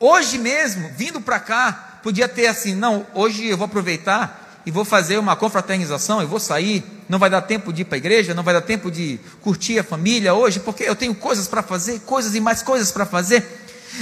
Hoje 0.00 0.38
mesmo, 0.38 0.90
vindo 0.96 1.20
para 1.20 1.40
cá, 1.40 2.00
podia 2.02 2.28
ter 2.28 2.46
assim: 2.46 2.74
não, 2.74 3.06
hoje 3.14 3.46
eu 3.46 3.56
vou 3.56 3.66
aproveitar 3.66 4.60
e 4.64 4.70
vou 4.70 4.84
fazer 4.84 5.18
uma 5.18 5.34
confraternização, 5.34 6.20
eu 6.20 6.28
vou 6.28 6.38
sair, 6.38 6.84
não 7.08 7.18
vai 7.18 7.30
dar 7.30 7.42
tempo 7.42 7.72
de 7.72 7.82
ir 7.82 7.84
para 7.84 7.96
a 7.96 7.98
igreja, 7.98 8.34
não 8.34 8.42
vai 8.42 8.54
dar 8.54 8.60
tempo 8.60 8.90
de 8.90 9.18
curtir 9.40 9.78
a 9.78 9.84
família 9.84 10.34
hoje, 10.34 10.60
porque 10.60 10.84
eu 10.84 10.94
tenho 10.94 11.14
coisas 11.14 11.48
para 11.48 11.62
fazer, 11.62 12.00
coisas 12.00 12.34
e 12.34 12.40
mais 12.40 12.62
coisas 12.62 12.92
para 12.92 13.06
fazer. 13.06 13.44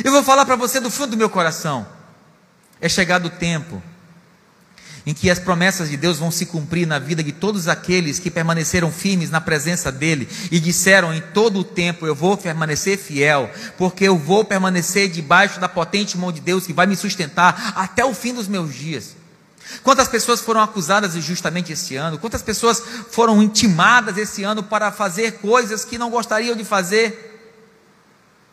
Eu 0.05 0.13
vou 0.13 0.23
falar 0.23 0.45
para 0.45 0.57
você 0.57 0.81
do 0.81 0.91
fundo 0.91 1.13
do 1.13 1.17
meu 1.17 1.31
coração: 1.31 1.87
é 2.81 2.89
chegado 2.89 3.27
o 3.27 3.31
tempo 3.31 3.83
em 5.07 5.15
que 5.15 5.31
as 5.31 5.39
promessas 5.39 5.89
de 5.89 5.97
Deus 5.97 6.19
vão 6.19 6.33
se 6.33 6.45
cumprir 6.45 6.85
na 6.85 6.99
vida 6.99 7.23
de 7.23 7.31
todos 7.31 7.69
aqueles 7.69 8.19
que 8.19 8.29
permaneceram 8.29 8.91
firmes 8.91 9.31
na 9.31 9.41
presença 9.41 9.93
dEle 9.93 10.29
e 10.51 10.59
disseram 10.59 11.15
em 11.15 11.21
todo 11.21 11.61
o 11.61 11.65
tempo: 11.65 12.07
Eu 12.07 12.15
vou 12.15 12.37
permanecer 12.37 12.99
fiel, 12.99 13.49
porque 13.79 14.05
eu 14.05 14.19
vou 14.19 14.45
permanecer 14.45 15.09
debaixo 15.09 15.61
da 15.61 15.69
potente 15.69 16.19
mão 16.19 16.33
de 16.33 16.41
Deus 16.41 16.67
que 16.67 16.73
vai 16.73 16.87
me 16.87 16.97
sustentar 16.97 17.73
até 17.77 18.05
o 18.05 18.13
fim 18.13 18.35
dos 18.35 18.49
meus 18.49 18.75
dias. 18.75 19.15
Quantas 19.83 20.09
pessoas 20.09 20.41
foram 20.41 20.61
acusadas 20.61 21.15
injustamente 21.15 21.73
esse 21.73 21.95
ano? 21.95 22.19
Quantas 22.19 22.43
pessoas 22.43 22.83
foram 23.11 23.41
intimadas 23.41 24.17
esse 24.19 24.43
ano 24.43 24.63
para 24.63 24.91
fazer 24.91 25.39
coisas 25.39 25.85
que 25.85 25.99
não 25.99 26.11
gostariam 26.11 26.57
de 26.57 26.65
fazer? 26.65 27.33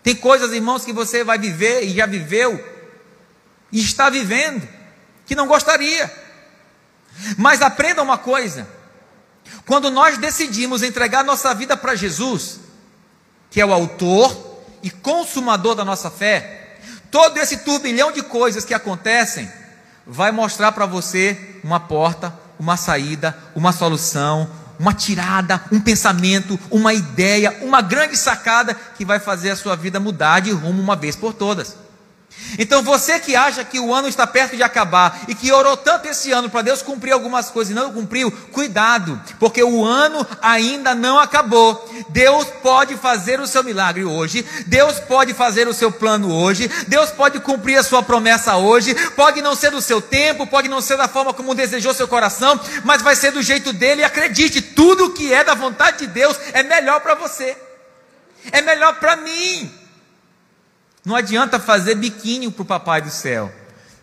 Tem 0.03 0.15
coisas, 0.15 0.51
irmãos, 0.51 0.85
que 0.85 0.93
você 0.93 1.23
vai 1.23 1.39
viver 1.39 1.83
e 1.83 1.95
já 1.95 2.05
viveu 2.05 2.63
e 3.71 3.79
está 3.79 4.09
vivendo 4.09 4.67
que 5.25 5.35
não 5.35 5.47
gostaria. 5.47 6.22
Mas 7.37 7.61
aprenda 7.61 8.01
uma 8.01 8.17
coisa: 8.17 8.67
quando 9.65 9.89
nós 9.89 10.17
decidimos 10.17 10.83
entregar 10.83 11.23
nossa 11.23 11.53
vida 11.53 11.77
para 11.77 11.95
Jesus, 11.95 12.59
que 13.49 13.61
é 13.61 13.65
o 13.65 13.73
autor 13.73 14.61
e 14.81 14.89
consumador 14.89 15.75
da 15.75 15.85
nossa 15.85 16.09
fé, 16.09 16.77
todo 17.11 17.37
esse 17.37 17.57
turbilhão 17.57 18.11
de 18.11 18.21
coisas 18.21 18.65
que 18.65 18.73
acontecem 18.73 19.49
vai 20.05 20.31
mostrar 20.31 20.71
para 20.71 20.85
você 20.85 21.59
uma 21.63 21.79
porta, 21.79 22.33
uma 22.59 22.75
saída, 22.75 23.37
uma 23.55 23.71
solução, 23.71 24.49
uma 24.79 24.93
tirada, 24.93 25.63
um 25.71 25.79
pensamento, 25.79 26.59
uma 26.69 26.93
ideia, 26.93 27.57
uma 27.61 27.81
grande 27.81 28.17
sacada 28.17 28.73
que 28.73 29.05
vai 29.05 29.19
fazer 29.19 29.51
a 29.51 29.55
sua 29.55 29.75
vida 29.75 29.99
mudar 29.99 30.41
de 30.41 30.51
rumo 30.51 30.81
uma 30.81 30.95
vez 30.95 31.15
por 31.15 31.33
todas. 31.33 31.82
Então 32.57 32.83
você 32.83 33.19
que 33.19 33.35
acha 33.35 33.63
que 33.63 33.79
o 33.79 33.93
ano 33.93 34.07
está 34.07 34.27
perto 34.27 34.55
de 34.55 34.63
acabar 34.63 35.21
e 35.27 35.35
que 35.35 35.51
orou 35.51 35.75
tanto 35.75 36.07
esse 36.07 36.31
ano 36.31 36.49
para 36.49 36.61
Deus 36.61 36.81
cumprir 36.81 37.11
algumas 37.11 37.49
coisas 37.49 37.71
e 37.71 37.75
não 37.75 37.91
cumpriu, 37.91 38.31
cuidado, 38.51 39.19
porque 39.39 39.63
o 39.63 39.83
ano 39.83 40.25
ainda 40.41 40.93
não 40.93 41.19
acabou. 41.19 41.89
Deus 42.09 42.45
pode 42.61 42.95
fazer 42.97 43.39
o 43.39 43.47
seu 43.47 43.63
milagre 43.63 44.03
hoje, 44.03 44.45
Deus 44.67 44.99
pode 44.99 45.33
fazer 45.33 45.67
o 45.67 45.73
seu 45.73 45.91
plano 45.91 46.33
hoje, 46.33 46.69
Deus 46.87 47.09
pode 47.09 47.39
cumprir 47.39 47.77
a 47.77 47.83
sua 47.83 48.03
promessa 48.03 48.55
hoje. 48.55 48.93
Pode 49.11 49.41
não 49.41 49.55
ser 49.55 49.71
do 49.71 49.81
seu 49.81 50.01
tempo, 50.01 50.47
pode 50.47 50.67
não 50.67 50.81
ser 50.81 50.97
da 50.97 51.07
forma 51.07 51.33
como 51.33 51.55
desejou 51.55 51.93
seu 51.93 52.07
coração, 52.07 52.59
mas 52.83 53.01
vai 53.01 53.15
ser 53.15 53.31
do 53.31 53.41
jeito 53.41 53.73
dele. 53.73 54.01
E 54.01 54.05
acredite, 54.05 54.61
tudo 54.61 55.11
que 55.11 55.33
é 55.33 55.43
da 55.43 55.53
vontade 55.53 55.99
de 55.99 56.07
Deus 56.07 56.37
é 56.53 56.63
melhor 56.63 57.01
para 57.01 57.15
você, 57.15 57.57
é 58.51 58.61
melhor 58.61 58.95
para 58.95 59.15
mim. 59.15 59.82
Não 61.05 61.15
adianta 61.15 61.59
fazer 61.59 61.95
biquinho 61.95 62.51
para 62.51 62.61
o 62.61 62.65
papai 62.65 63.01
do 63.01 63.09
céu. 63.09 63.51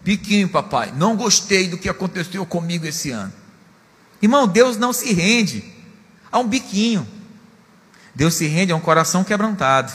Biquinho, 0.03 0.49
papai, 0.49 0.93
não 0.97 1.17
gostei 1.17 1.69
do 1.69 1.79
que 1.79 1.89
aconteceu 1.89 2.45
comigo 2.47 2.87
esse 2.87 3.11
ano. 3.11 3.33
Irmão, 4.21 4.47
Deus 4.47 4.77
não 4.77 4.93
se 4.93 5.13
rende 5.13 5.65
a 6.31 6.39
um 6.39 6.47
biquinho. 6.47 7.07
Deus 8.15 8.35
se 8.35 8.47
rende 8.47 8.73
a 8.73 8.77
um 8.77 8.81
coração 8.81 9.25
quebrantado. 9.25 9.93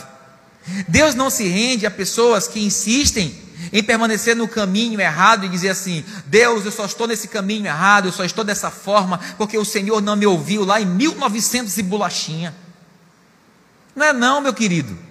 Deus 0.88 1.14
não 1.14 1.30
se 1.30 1.46
rende 1.46 1.86
a 1.86 1.90
pessoas 1.90 2.48
que 2.48 2.60
insistem 2.60 3.34
em 3.72 3.82
permanecer 3.82 4.34
no 4.34 4.48
caminho 4.48 5.00
errado 5.00 5.44
e 5.44 5.48
dizer 5.48 5.70
assim: 5.70 6.04
Deus, 6.26 6.64
eu 6.64 6.72
só 6.72 6.84
estou 6.84 7.06
nesse 7.06 7.28
caminho 7.28 7.66
errado, 7.66 8.06
eu 8.08 8.12
só 8.12 8.24
estou 8.24 8.44
dessa 8.44 8.70
forma, 8.70 9.18
porque 9.38 9.56
o 9.56 9.64
Senhor 9.64 10.00
não 10.00 10.16
me 10.16 10.26
ouviu 10.26 10.64
lá 10.64 10.80
em 10.80 10.86
1900 10.86 11.76
e 11.78 11.82
bolachinha. 11.82 12.54
Não 13.94 14.06
é 14.06 14.12
não, 14.12 14.40
meu 14.40 14.52
querido. 14.52 15.05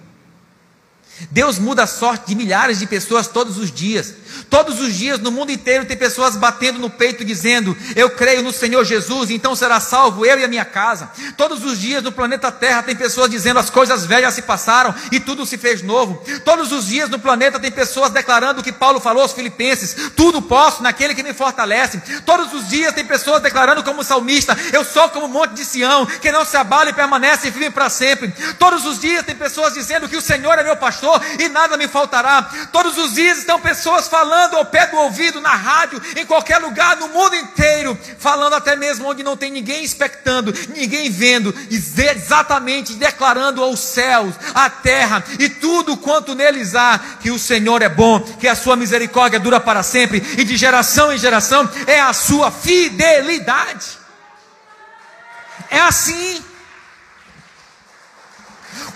Deus 1.30 1.58
muda 1.58 1.84
a 1.84 1.86
sorte 1.86 2.28
de 2.28 2.34
milhares 2.34 2.78
de 2.78 2.86
pessoas 2.86 3.26
todos 3.26 3.58
os 3.58 3.70
dias. 3.70 4.14
Todos 4.48 4.80
os 4.80 4.94
dias 4.94 5.18
no 5.20 5.32
mundo 5.32 5.50
inteiro 5.50 5.84
tem 5.84 5.96
pessoas 5.96 6.36
batendo 6.36 6.78
no 6.78 6.90
peito 6.90 7.24
dizendo: 7.24 7.76
Eu 7.94 8.10
creio 8.10 8.42
no 8.42 8.52
Senhor 8.52 8.84
Jesus, 8.84 9.30
então 9.30 9.56
será 9.56 9.80
salvo 9.80 10.24
eu 10.24 10.38
e 10.38 10.44
a 10.44 10.48
minha 10.48 10.64
casa. 10.64 11.10
Todos 11.36 11.64
os 11.64 11.78
dias 11.78 12.02
no 12.02 12.12
planeta 12.12 12.52
Terra 12.52 12.82
tem 12.82 12.94
pessoas 12.94 13.30
dizendo: 13.30 13.58
As 13.58 13.70
coisas 13.70 14.04
velhas 14.06 14.34
se 14.34 14.42
passaram 14.42 14.94
e 15.10 15.18
tudo 15.18 15.46
se 15.46 15.58
fez 15.58 15.82
novo. 15.82 16.22
Todos 16.44 16.72
os 16.72 16.86
dias 16.86 17.08
no 17.08 17.18
planeta 17.18 17.58
tem 17.58 17.70
pessoas 17.70 18.10
declarando 18.10 18.60
o 18.60 18.64
que 18.64 18.72
Paulo 18.72 19.00
falou 19.00 19.22
aos 19.22 19.32
Filipenses: 19.32 20.10
Tudo 20.14 20.42
posso 20.42 20.82
naquele 20.82 21.14
que 21.14 21.22
me 21.22 21.34
fortalece. 21.34 22.00
Todos 22.24 22.52
os 22.52 22.68
dias 22.68 22.94
tem 22.94 23.04
pessoas 23.04 23.42
declarando, 23.42 23.82
como 23.82 24.04
salmista: 24.04 24.56
Eu 24.72 24.84
sou 24.84 25.08
como 25.08 25.26
o 25.26 25.28
monte 25.28 25.54
de 25.54 25.64
Sião, 25.64 26.06
que 26.06 26.30
não 26.30 26.44
se 26.44 26.56
abala 26.56 26.90
e 26.90 26.92
permanece 26.92 27.50
firme 27.50 27.70
para 27.70 27.90
sempre. 27.90 28.32
Todos 28.58 28.84
os 28.84 29.00
dias 29.00 29.24
tem 29.24 29.34
pessoas 29.34 29.74
dizendo 29.74 30.08
que 30.08 30.16
o 30.16 30.22
Senhor 30.22 30.58
é 30.58 30.62
meu 30.62 30.76
pastor 30.76 31.20
e 31.38 31.48
nada 31.48 31.76
me 31.76 31.88
faltará. 31.88 32.42
Todos 32.72 32.96
os 32.98 33.14
dias 33.14 33.38
estão 33.38 33.58
pessoas 33.60 34.08
falando 34.08 34.25
falando 34.26 34.56
ao 34.56 34.64
pé 34.64 34.88
do 34.88 34.96
ouvido, 34.96 35.40
na 35.40 35.54
rádio, 35.54 36.02
em 36.16 36.26
qualquer 36.26 36.58
lugar, 36.58 36.96
no 36.96 37.08
mundo 37.08 37.36
inteiro, 37.36 37.96
falando 38.18 38.54
até 38.54 38.74
mesmo 38.74 39.08
onde 39.08 39.22
não 39.22 39.36
tem 39.36 39.52
ninguém 39.52 39.84
expectando, 39.84 40.52
ninguém 40.74 41.08
vendo, 41.08 41.54
exatamente 41.70 42.94
declarando 42.94 43.62
aos 43.62 43.78
céus, 43.78 44.34
à 44.52 44.68
terra 44.68 45.22
e 45.38 45.48
tudo 45.48 45.96
quanto 45.96 46.34
neles 46.34 46.74
há, 46.74 46.98
que 47.20 47.30
o 47.30 47.38
Senhor 47.38 47.82
é 47.82 47.88
bom, 47.88 48.18
que 48.18 48.48
a 48.48 48.56
sua 48.56 48.74
misericórdia 48.74 49.38
dura 49.38 49.60
para 49.60 49.84
sempre 49.84 50.18
e 50.36 50.42
de 50.42 50.56
geração 50.56 51.12
em 51.12 51.18
geração 51.18 51.70
é 51.86 52.00
a 52.00 52.12
sua 52.12 52.50
fidelidade. 52.50 53.86
É 55.70 55.78
assim. 55.78 56.44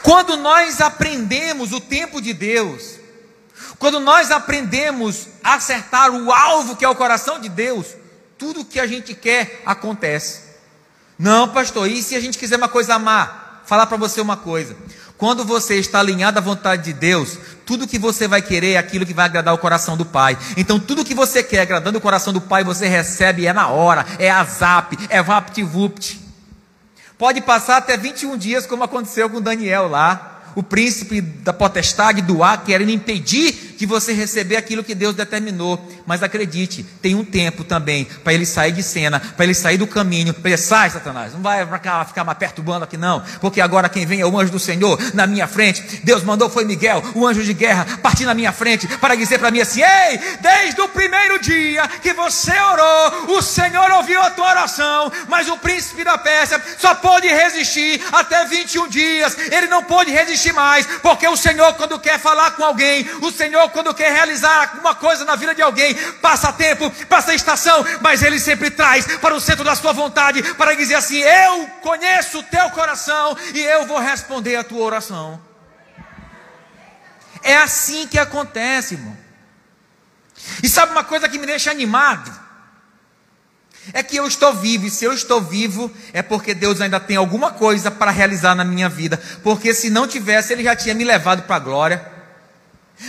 Quando 0.02 0.36
nós 0.36 0.80
aprendemos 0.80 1.72
o 1.72 1.80
tempo 1.80 2.20
de 2.20 2.32
Deus, 2.32 2.99
quando 3.80 3.98
nós 3.98 4.30
aprendemos 4.30 5.26
a 5.42 5.54
acertar 5.54 6.10
o 6.10 6.30
alvo 6.30 6.76
que 6.76 6.84
é 6.84 6.88
o 6.88 6.94
coração 6.94 7.40
de 7.40 7.48
Deus, 7.48 7.86
tudo 8.36 8.62
que 8.62 8.78
a 8.78 8.86
gente 8.86 9.14
quer 9.14 9.62
acontece. 9.64 10.42
Não, 11.18 11.48
pastor, 11.48 11.90
e 11.90 12.02
se 12.02 12.14
a 12.14 12.20
gente 12.20 12.36
quiser 12.36 12.56
uma 12.58 12.68
coisa 12.68 12.98
má? 12.98 13.60
Falar 13.64 13.86
para 13.86 13.96
você 13.96 14.20
uma 14.20 14.36
coisa. 14.36 14.76
Quando 15.16 15.46
você 15.46 15.76
está 15.76 15.98
alinhado 16.00 16.38
à 16.38 16.42
vontade 16.42 16.84
de 16.84 16.92
Deus, 16.92 17.38
tudo 17.64 17.88
que 17.88 17.98
você 17.98 18.28
vai 18.28 18.42
querer 18.42 18.72
é 18.72 18.76
aquilo 18.76 19.06
que 19.06 19.14
vai 19.14 19.24
agradar 19.24 19.54
o 19.54 19.58
coração 19.58 19.96
do 19.96 20.04
Pai. 20.04 20.36
Então, 20.58 20.78
tudo 20.78 21.04
que 21.04 21.14
você 21.14 21.42
quer 21.42 21.60
agradando 21.60 21.96
o 21.96 22.02
coração 22.02 22.34
do 22.34 22.40
Pai, 22.40 22.62
você 22.62 22.86
recebe, 22.86 23.46
é 23.46 23.52
na 23.54 23.68
hora, 23.68 24.04
é 24.18 24.30
a 24.30 24.44
zap, 24.44 24.94
é 25.08 25.22
vapt-vupt. 25.22 26.20
Pode 27.16 27.40
passar 27.40 27.78
até 27.78 27.96
21 27.96 28.36
dias, 28.36 28.66
como 28.66 28.84
aconteceu 28.84 29.30
com 29.30 29.40
Daniel 29.40 29.88
lá 29.88 30.36
o 30.54 30.62
príncipe 30.62 31.20
da 31.20 31.52
potestade 31.52 32.22
do 32.22 32.42
ar 32.42 32.64
querendo 32.64 32.90
impedir 32.90 33.69
de 33.80 33.86
você 33.86 34.12
receber 34.12 34.56
aquilo 34.56 34.84
que 34.84 34.94
Deus 34.94 35.14
determinou. 35.14 35.82
Mas 36.06 36.22
acredite, 36.22 36.82
tem 37.00 37.14
um 37.14 37.24
tempo 37.24 37.64
também 37.64 38.04
para 38.04 38.34
ele 38.34 38.44
sair 38.44 38.72
de 38.72 38.82
cena, 38.82 39.18
para 39.18 39.46
ele 39.46 39.54
sair 39.54 39.78
do 39.78 39.86
caminho, 39.86 40.34
para 40.34 40.50
ele 40.50 40.58
sai, 40.58 40.90
Satanás, 40.90 41.32
não 41.32 41.40
vai 41.40 41.66
cá 41.80 42.04
ficar 42.04 42.22
mais 42.22 42.36
perturbando 42.36 42.84
aqui 42.84 42.98
não, 42.98 43.24
porque 43.40 43.58
agora 43.58 43.88
quem 43.88 44.04
vem 44.04 44.20
é 44.20 44.26
o 44.26 44.38
anjo 44.38 44.52
do 44.52 44.58
Senhor 44.58 44.98
na 45.14 45.26
minha 45.26 45.46
frente. 45.46 46.02
Deus 46.04 46.22
mandou 46.22 46.50
foi 46.50 46.66
Miguel, 46.66 47.02
o 47.14 47.26
anjo 47.26 47.42
de 47.42 47.54
guerra, 47.54 47.86
partir 48.02 48.26
na 48.26 48.34
minha 48.34 48.52
frente 48.52 48.86
para 48.98 49.14
dizer 49.14 49.38
para 49.38 49.50
mim 49.50 49.60
assim: 49.60 49.80
"Ei, 49.80 50.20
desde 50.42 50.78
o 50.82 50.88
primeiro 50.88 51.40
dia 51.40 51.88
que 52.02 52.12
você 52.12 52.52
orou, 52.60 53.38
o 53.38 53.40
Senhor 53.40 53.90
ouviu 53.92 54.20
a 54.20 54.30
tua 54.30 54.50
oração, 54.50 55.10
mas 55.26 55.48
o 55.48 55.56
príncipe 55.56 56.04
da 56.04 56.18
Pérsia 56.18 56.62
só 56.78 56.94
pôde 56.96 57.28
resistir 57.28 57.98
até 58.12 58.44
21 58.44 58.88
dias. 58.88 59.38
Ele 59.50 59.68
não 59.68 59.82
pôde 59.82 60.10
resistir 60.10 60.52
mais, 60.52 60.84
porque 61.00 61.26
o 61.26 61.36
Senhor 61.36 61.72
quando 61.74 61.98
quer 61.98 62.18
falar 62.18 62.50
com 62.50 62.64
alguém, 62.64 63.08
o 63.22 63.30
Senhor 63.30 63.69
quando 63.70 63.94
quer 63.94 64.12
realizar 64.12 64.70
alguma 64.70 64.94
coisa 64.94 65.24
na 65.24 65.36
vida 65.36 65.54
de 65.54 65.62
alguém, 65.62 65.94
passa 66.20 66.52
tempo, 66.52 66.90
passa 67.06 67.34
estação, 67.34 67.84
mas 68.00 68.22
Ele 68.22 68.38
sempre 68.38 68.70
traz 68.70 69.06
para 69.18 69.34
o 69.34 69.40
centro 69.40 69.64
da 69.64 69.74
sua 69.74 69.92
vontade, 69.92 70.42
para 70.54 70.74
dizer 70.74 70.94
assim: 70.94 71.18
Eu 71.18 71.66
conheço 71.82 72.38
o 72.38 72.42
teu 72.42 72.70
coração 72.70 73.36
e 73.54 73.60
eu 73.60 73.86
vou 73.86 73.98
responder 73.98 74.56
a 74.56 74.64
tua 74.64 74.84
oração. 74.84 75.40
É 77.42 77.56
assim 77.56 78.06
que 78.06 78.18
acontece, 78.18 78.94
irmão. 78.94 79.16
E 80.62 80.68
sabe 80.68 80.92
uma 80.92 81.04
coisa 81.04 81.28
que 81.28 81.38
me 81.38 81.46
deixa 81.46 81.70
animado? 81.70 82.30
É 83.92 84.02
que 84.02 84.16
eu 84.16 84.26
estou 84.26 84.52
vivo, 84.52 84.86
e 84.86 84.90
se 84.90 85.04
eu 85.04 85.12
estou 85.12 85.40
vivo, 85.40 85.90
é 86.12 86.22
porque 86.22 86.54
Deus 86.54 86.80
ainda 86.80 87.00
tem 87.00 87.16
alguma 87.16 87.50
coisa 87.50 87.90
para 87.90 88.10
realizar 88.10 88.54
na 88.54 88.64
minha 88.64 88.88
vida. 88.88 89.20
Porque 89.42 89.72
se 89.72 89.88
não 89.88 90.06
tivesse, 90.06 90.52
Ele 90.52 90.62
já 90.62 90.76
tinha 90.76 90.94
me 90.94 91.04
levado 91.04 91.42
para 91.42 91.56
a 91.56 91.60
glória. 91.60 92.19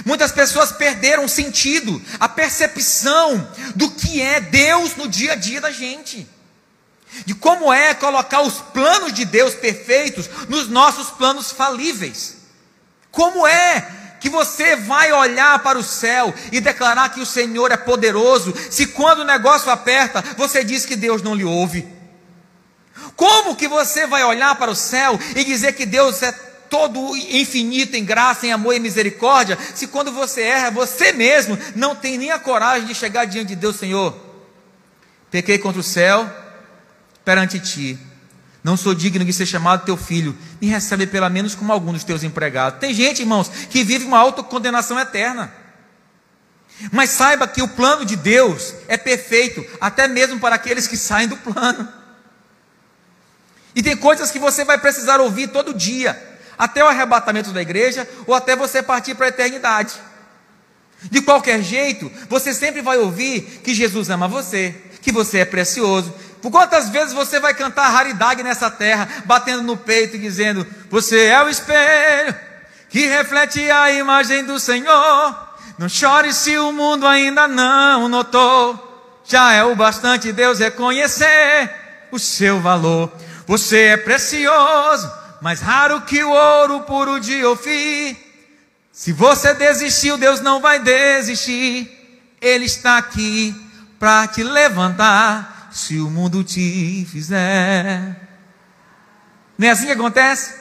Muitas 0.06 0.32
pessoas 0.32 0.72
perderam 0.72 1.26
o 1.26 1.30
sentido, 1.30 2.02
a 2.20 2.30
percepção 2.30 3.52
do 3.76 3.92
que 3.92 4.22
é 4.22 4.40
Deus 4.40 4.96
no 4.96 5.08
dia 5.08 5.34
a 5.34 5.36
dia 5.36 5.60
da 5.60 5.72
gente. 5.72 6.28
De 7.26 7.36
como 7.36 7.74
é 7.74 7.94
colocar 7.94 8.42
os 8.42 8.56
planos 8.74 9.14
de 9.14 9.26
Deus 9.26 9.54
perfeitos 9.54 10.30
nos 10.48 10.70
nossos 10.70 11.10
planos 11.10 11.52
falíveis. 11.52 12.38
Como 13.12 13.46
é 13.46 13.86
que 14.22 14.30
você 14.30 14.76
vai 14.78 15.12
olhar 15.12 15.60
para 15.60 15.78
o 15.78 15.84
céu 15.84 16.34
e 16.52 16.62
declarar 16.62 17.10
que 17.10 17.20
o 17.20 17.26
Senhor 17.26 17.72
é 17.72 17.78
poderoso, 17.78 18.54
se 18.70 18.88
quando 18.88 19.20
o 19.20 19.26
negócio 19.26 19.70
aperta, 19.70 20.24
você 20.38 20.64
diz 20.64 20.86
que 20.86 20.96
Deus 20.96 21.22
não 21.22 21.36
lhe 21.36 21.44
ouve? 21.44 21.86
Como 23.16 23.56
que 23.56 23.68
você 23.68 24.08
vai 24.08 24.24
olhar 24.24 24.56
para 24.56 24.72
o 24.72 24.76
céu 24.76 25.20
e 25.36 25.44
dizer 25.44 25.74
que 25.74 25.86
Deus 25.86 26.22
é 26.22 26.32
todo 26.72 27.18
infinito 27.18 27.98
em 27.98 28.06
graça, 28.06 28.48
em 28.48 28.54
amor 28.54 28.74
e 28.74 28.80
misericórdia, 28.80 29.58
se 29.76 29.88
quando 29.88 30.10
você 30.10 30.42
erra, 30.42 30.72
você 30.72 31.12
mesmo 31.12 31.60
não 31.76 31.94
tem 31.94 32.18
nem 32.18 32.32
a 32.32 32.40
coragem 32.40 32.88
de 32.88 32.96
chegar 32.96 33.26
diante 33.26 33.50
de 33.50 33.58
Deus, 33.58 33.76
Senhor, 33.76 34.18
pequei 35.30 35.58
contra 35.58 35.82
o 35.82 35.84
céu 35.84 36.28
perante 37.26 37.60
ti, 37.60 38.00
não 38.64 38.78
sou 38.78 38.96
digno 38.96 39.26
de 39.26 39.34
ser 39.34 39.46
chamado 39.46 39.86
teu 39.86 39.98
filho, 39.98 40.36
me 40.62 40.68
recebe 40.68 41.06
pelo 41.06 41.30
menos 41.30 41.54
como 41.54 41.74
algum 41.74 41.92
dos 41.92 42.06
teus 42.06 42.24
empregados. 42.24 42.80
Tem 42.80 42.94
gente, 42.94 43.20
irmãos, 43.20 43.50
que 43.50 43.84
vive 43.84 44.06
uma 44.06 44.20
autocondenação 44.20 44.98
eterna. 44.98 45.54
Mas 46.92 47.10
saiba 47.10 47.48
que 47.48 47.62
o 47.62 47.68
plano 47.68 48.06
de 48.06 48.16
Deus 48.16 48.74
é 48.88 48.96
perfeito, 48.98 49.66
até 49.80 50.08
mesmo 50.08 50.40
para 50.40 50.56
aqueles 50.56 50.88
que 50.88 50.96
saem 50.96 51.28
do 51.28 51.36
plano. 51.36 51.88
E 53.76 53.84
tem 53.84 53.98
coisas 53.98 54.32
que 54.32 54.40
você 54.40 54.64
vai 54.64 54.78
precisar 54.78 55.20
ouvir 55.20 55.50
todo 55.50 55.74
dia 55.74 56.31
até 56.58 56.84
o 56.84 56.88
arrebatamento 56.88 57.52
da 57.52 57.62
igreja 57.62 58.08
ou 58.28 58.34
até 58.34 58.56
você 58.56 58.82
partir 58.82 59.16
para 59.16 59.28
a 59.28 59.30
eternidade. 59.30 59.94
De 61.04 61.22
qualquer 61.22 61.62
jeito, 61.62 62.12
você 62.30 62.54
sempre 62.54 62.82
vai 62.82 62.98
ouvir 62.98 63.62
que 63.64 63.74
Jesus 63.74 64.10
ama 64.10 64.28
você, 64.28 64.76
que 65.02 65.12
você 65.12 65.40
é 65.40 65.46
precioso. 65.46 66.14
Por 66.42 66.52
quantas 66.52 66.90
vezes 66.90 67.14
você 67.14 67.40
vai 67.40 67.54
cantar 67.54 67.90
raridade 67.90 68.44
nessa 68.44 68.70
terra, 68.70 69.08
batendo 69.26 69.64
no 69.64 69.78
peito 69.78 70.16
e 70.16 70.20
dizendo: 70.20 70.66
Você 70.90 71.26
é 71.26 71.44
o 71.44 71.50
espelho 71.50 72.36
que 72.90 73.08
reflete 73.08 73.72
a 73.72 73.92
imagem 73.92 74.44
do 74.44 74.60
Senhor. 74.60 75.50
Não 75.78 75.88
chore 75.88 76.34
se 76.34 76.58
o 76.58 76.72
mundo 76.72 77.08
ainda 77.08 77.48
não 77.48 78.08
notou. 78.08 78.90
Já 79.24 79.54
é 79.54 79.64
o 79.64 79.76
bastante 79.76 80.32
Deus 80.32 80.60
reconhecer 80.60 81.72
o 82.12 82.20
seu 82.20 82.60
valor. 82.60 83.12
Você 83.48 83.84
é 83.84 83.98
precioso, 83.98 85.12
mais 85.42 85.60
raro 85.60 86.02
que 86.02 86.24
o 86.24 86.30
ouro 86.30 86.82
puro 86.82 87.20
de 87.20 87.44
Ofir. 87.44 88.16
Se 88.92 89.12
você 89.12 89.56
desistiu, 89.56 90.16
Deus 90.16 90.40
não 90.40 90.62
vai 90.62 90.80
desistir. 90.80 91.90
Ele 92.40 92.66
está 92.66 92.98
aqui 92.98 93.56
para 93.98 94.28
te 94.28 94.44
levantar, 94.44 95.70
se 95.72 96.00
o 96.00 96.10
mundo 96.10 96.44
te 96.44 97.08
fizer. 97.12 98.16
Não 99.58 99.68
é 99.68 99.72
assim 99.72 99.88
que 99.88 99.92
acontece? 99.92 100.56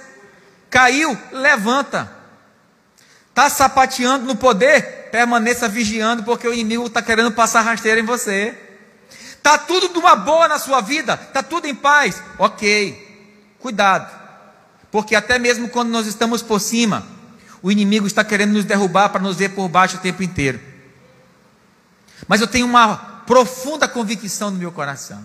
Caiu, 0.71 1.17
levanta. 1.31 2.11
Está 3.29 3.51
sapateando 3.51 4.25
no 4.25 4.37
poder, 4.37 5.09
permaneça 5.11 5.69
vigiando, 5.69 6.23
porque 6.23 6.49
o 6.49 6.53
inimigo 6.53 6.87
está 6.87 7.03
querendo 7.03 7.33
passar 7.33 7.63
rasteira 7.63 8.01
em 8.01 8.05
você. 8.05 8.57
Está 9.11 9.59
tudo 9.59 9.89
de 9.89 9.99
uma 9.99 10.17
boa 10.17 10.49
na 10.49 10.59
sua 10.59 10.81
vida, 10.81 11.15
está 11.15 11.43
tudo 11.43 11.67
em 11.67 11.75
paz. 11.75 12.23
Ok, 12.39 13.57
cuidado, 13.59 14.20
porque 14.91 15.15
até 15.15 15.39
mesmo 15.39 15.69
quando 15.69 15.91
nós 15.91 16.07
estamos 16.07 16.43
por 16.43 16.61
cima, 16.61 17.07
o 17.63 17.71
inimigo 17.71 18.07
está 18.07 18.25
querendo 18.25 18.53
nos 18.53 18.65
derrubar 18.65 19.11
para 19.11 19.21
nos 19.21 19.37
ver 19.37 19.51
por 19.51 19.69
baixo 19.69 19.97
o 19.97 20.01
tempo 20.01 20.23
inteiro. 20.23 20.61
Mas 22.27 22.41
eu 22.41 22.47
tenho 22.47 22.67
uma 22.67 22.97
profunda 23.27 23.87
convicção 23.87 24.51
no 24.51 24.59
meu 24.59 24.73
coração: 24.73 25.23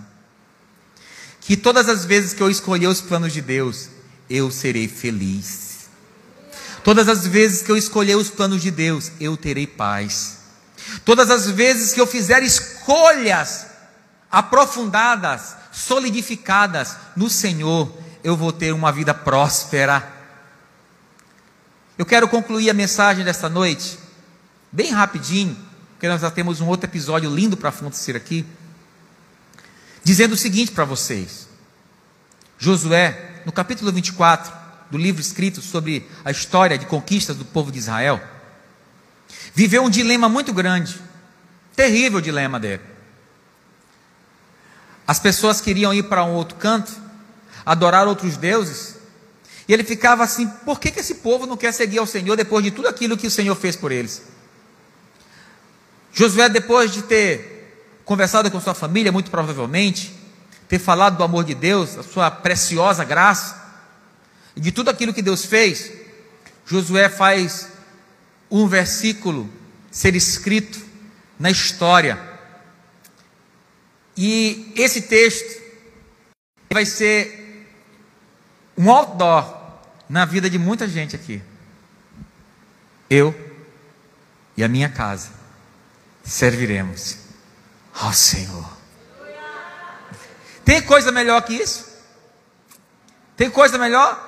que 1.40 1.56
todas 1.56 1.88
as 1.88 2.04
vezes 2.04 2.32
que 2.32 2.42
eu 2.42 2.50
escolher 2.50 2.86
os 2.86 3.00
planos 3.00 3.32
de 3.32 3.40
Deus, 3.40 3.88
eu 4.28 4.50
serei 4.50 4.88
feliz. 4.88 5.88
Todas 6.84 7.08
as 7.08 7.26
vezes 7.26 7.62
que 7.62 7.72
eu 7.72 7.76
escolher 7.76 8.16
os 8.16 8.30
planos 8.30 8.62
de 8.62 8.70
Deus, 8.70 9.10
eu 9.18 9.36
terei 9.36 9.66
paz. 9.66 10.38
Todas 11.04 11.30
as 11.30 11.50
vezes 11.50 11.92
que 11.92 12.00
eu 12.00 12.06
fizer 12.06 12.44
escolhas 12.44 13.66
aprofundadas, 14.30 15.56
solidificadas 15.72 16.96
no 17.16 17.28
Senhor, 17.28 17.92
eu 18.26 18.36
vou 18.36 18.50
ter 18.50 18.72
uma 18.72 18.90
vida 18.90 19.14
próspera. 19.14 20.04
Eu 21.96 22.04
quero 22.04 22.26
concluir 22.26 22.68
a 22.68 22.74
mensagem 22.74 23.24
desta 23.24 23.48
noite, 23.48 24.00
bem 24.72 24.90
rapidinho, 24.90 25.56
porque 25.92 26.08
nós 26.08 26.22
já 26.22 26.28
temos 26.28 26.60
um 26.60 26.66
outro 26.66 26.90
episódio 26.90 27.32
lindo 27.32 27.56
para 27.56 27.68
acontecer 27.68 28.16
aqui, 28.16 28.44
dizendo 30.02 30.32
o 30.32 30.36
seguinte 30.36 30.72
para 30.72 30.84
vocês: 30.84 31.46
Josué, 32.58 33.42
no 33.46 33.52
capítulo 33.52 33.92
24 33.92 34.52
do 34.90 34.98
livro 34.98 35.20
escrito 35.20 35.62
sobre 35.62 36.10
a 36.24 36.32
história 36.32 36.76
de 36.76 36.84
conquistas 36.84 37.36
do 37.36 37.44
povo 37.44 37.70
de 37.70 37.78
Israel, 37.78 38.20
viveu 39.54 39.84
um 39.84 39.90
dilema 39.90 40.28
muito 40.28 40.52
grande, 40.52 41.00
terrível 41.76 42.20
dilema 42.20 42.58
dele. 42.58 42.82
As 45.06 45.20
pessoas 45.20 45.60
queriam 45.60 45.94
ir 45.94 46.08
para 46.08 46.24
um 46.24 46.32
outro 46.32 46.56
canto, 46.56 47.05
adorar 47.66 48.06
outros 48.06 48.36
deuses, 48.36 48.94
e 49.68 49.72
ele 49.72 49.82
ficava 49.82 50.22
assim: 50.22 50.46
por 50.64 50.78
que, 50.78 50.92
que 50.92 51.00
esse 51.00 51.16
povo 51.16 51.46
não 51.46 51.56
quer 51.56 51.72
seguir 51.72 51.98
ao 51.98 52.06
Senhor 52.06 52.36
depois 52.36 52.64
de 52.64 52.70
tudo 52.70 52.86
aquilo 52.86 53.16
que 53.16 53.26
o 53.26 53.30
Senhor 53.30 53.56
fez 53.56 53.74
por 53.74 53.90
eles? 53.90 54.22
Josué, 56.12 56.48
depois 56.48 56.92
de 56.92 57.02
ter 57.02 58.00
conversado 58.04 58.50
com 58.50 58.60
sua 58.60 58.74
família, 58.74 59.10
muito 59.10 59.30
provavelmente, 59.30 60.14
ter 60.68 60.78
falado 60.78 61.16
do 61.16 61.24
amor 61.24 61.44
de 61.44 61.54
Deus, 61.54 61.98
a 61.98 62.02
sua 62.04 62.30
preciosa 62.30 63.04
graça, 63.04 63.60
e 64.54 64.60
de 64.60 64.70
tudo 64.70 64.88
aquilo 64.88 65.12
que 65.12 65.20
Deus 65.20 65.44
fez, 65.44 65.92
Josué 66.64 67.08
faz 67.08 67.68
um 68.50 68.66
versículo 68.68 69.50
ser 69.90 70.14
escrito 70.14 70.78
na 71.38 71.50
história. 71.50 72.18
E 74.16 74.72
esse 74.76 75.02
texto 75.02 75.60
vai 76.72 76.86
ser 76.86 77.45
um 78.76 78.90
outdoor 78.90 79.56
na 80.08 80.24
vida 80.24 80.48
de 80.50 80.58
muita 80.58 80.88
gente 80.88 81.16
aqui. 81.16 81.42
Eu 83.08 83.34
e 84.56 84.64
a 84.64 84.68
minha 84.68 84.88
casa 84.88 85.30
serviremos 86.24 87.18
ao 87.94 88.12
Senhor. 88.12 88.76
Tem 90.64 90.82
coisa 90.82 91.12
melhor 91.12 91.40
que 91.42 91.54
isso? 91.54 91.86
Tem 93.36 93.48
coisa 93.48 93.78
melhor? 93.78 94.22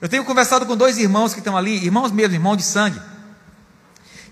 Eu 0.00 0.08
tenho 0.08 0.24
conversado 0.24 0.66
com 0.66 0.76
dois 0.76 0.98
irmãos 0.98 1.32
que 1.32 1.40
estão 1.40 1.56
ali, 1.56 1.84
irmãos 1.84 2.10
mesmo, 2.10 2.34
irmãos 2.34 2.56
de 2.56 2.62
sangue, 2.62 3.00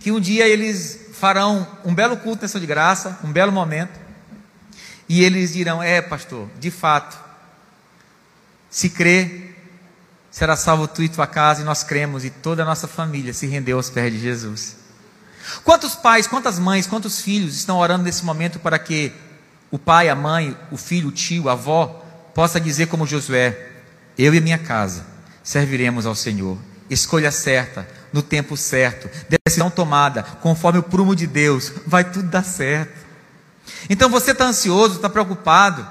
que 0.01 0.11
um 0.11 0.21
dia 0.21 0.47
eles 0.47 1.09
farão 1.13 1.67
um 1.85 1.95
belo 1.95 2.17
culto 2.17 2.43
nessa 2.43 2.61
de 2.61 2.67
graça, 2.67 3.19
um 3.25 3.33
belo 3.33 3.53
momento, 3.53 3.99
e 5.09 5.23
eles 5.23 5.53
dirão: 5.53 5.83
É, 5.83 6.01
pastor, 6.01 6.49
de 6.59 6.71
fato, 6.71 7.19
se 8.71 8.91
crê, 8.91 9.51
será 10.31 10.57
salvo 10.57 10.87
tu 10.87 11.03
e 11.03 11.09
tua 11.09 11.27
casa, 11.27 11.63
e 11.63 11.65
nós 11.65 11.83
cremos, 11.83 12.25
e 12.25 12.31
toda 12.31 12.63
a 12.63 12.67
nossa 12.67 12.87
família 12.87 13.33
se 13.33 13.47
rendeu 13.47 13.77
aos 13.77 13.91
pés 13.91 14.13
de 14.13 14.21
Jesus. 14.21 14.77
Quantos 15.65 15.95
pais, 15.95 16.27
quantas 16.27 16.59
mães, 16.59 16.87
quantos 16.87 17.21
filhos 17.21 17.57
estão 17.57 17.79
orando 17.79 18.05
nesse 18.05 18.25
momento 18.25 18.59
para 18.59 18.79
que 18.79 19.13
o 19.71 19.79
pai, 19.79 20.09
a 20.09 20.15
mãe, 20.15 20.57
o 20.71 20.77
filho, 20.77 21.09
o 21.09 21.13
tio, 21.13 21.49
a 21.49 21.53
avó, 21.53 22.05
possa 22.35 22.61
dizer 22.61 22.87
como 22.87 23.07
Josué: 23.07 23.71
Eu 24.17 24.35
e 24.35 24.41
minha 24.41 24.59
casa 24.59 25.05
serviremos 25.43 26.07
ao 26.07 26.15
Senhor. 26.15 26.59
Escolha 26.91 27.31
certa, 27.31 27.87
no 28.13 28.23
tempo 28.23 28.57
certo, 28.57 29.11
decisão 29.45 29.71
tomada, 29.71 30.23
conforme 30.23 30.79
o 30.79 30.83
prumo 30.83 31.15
de 31.15 31.27
Deus, 31.27 31.73
vai 31.87 32.05
tudo 32.05 32.29
dar 32.29 32.45
certo. 32.45 33.07
Então 33.91 34.09
você 34.09 34.31
está 34.31 34.47
ansioso, 34.47 34.97
está 34.97 35.09
preocupado, 35.11 35.87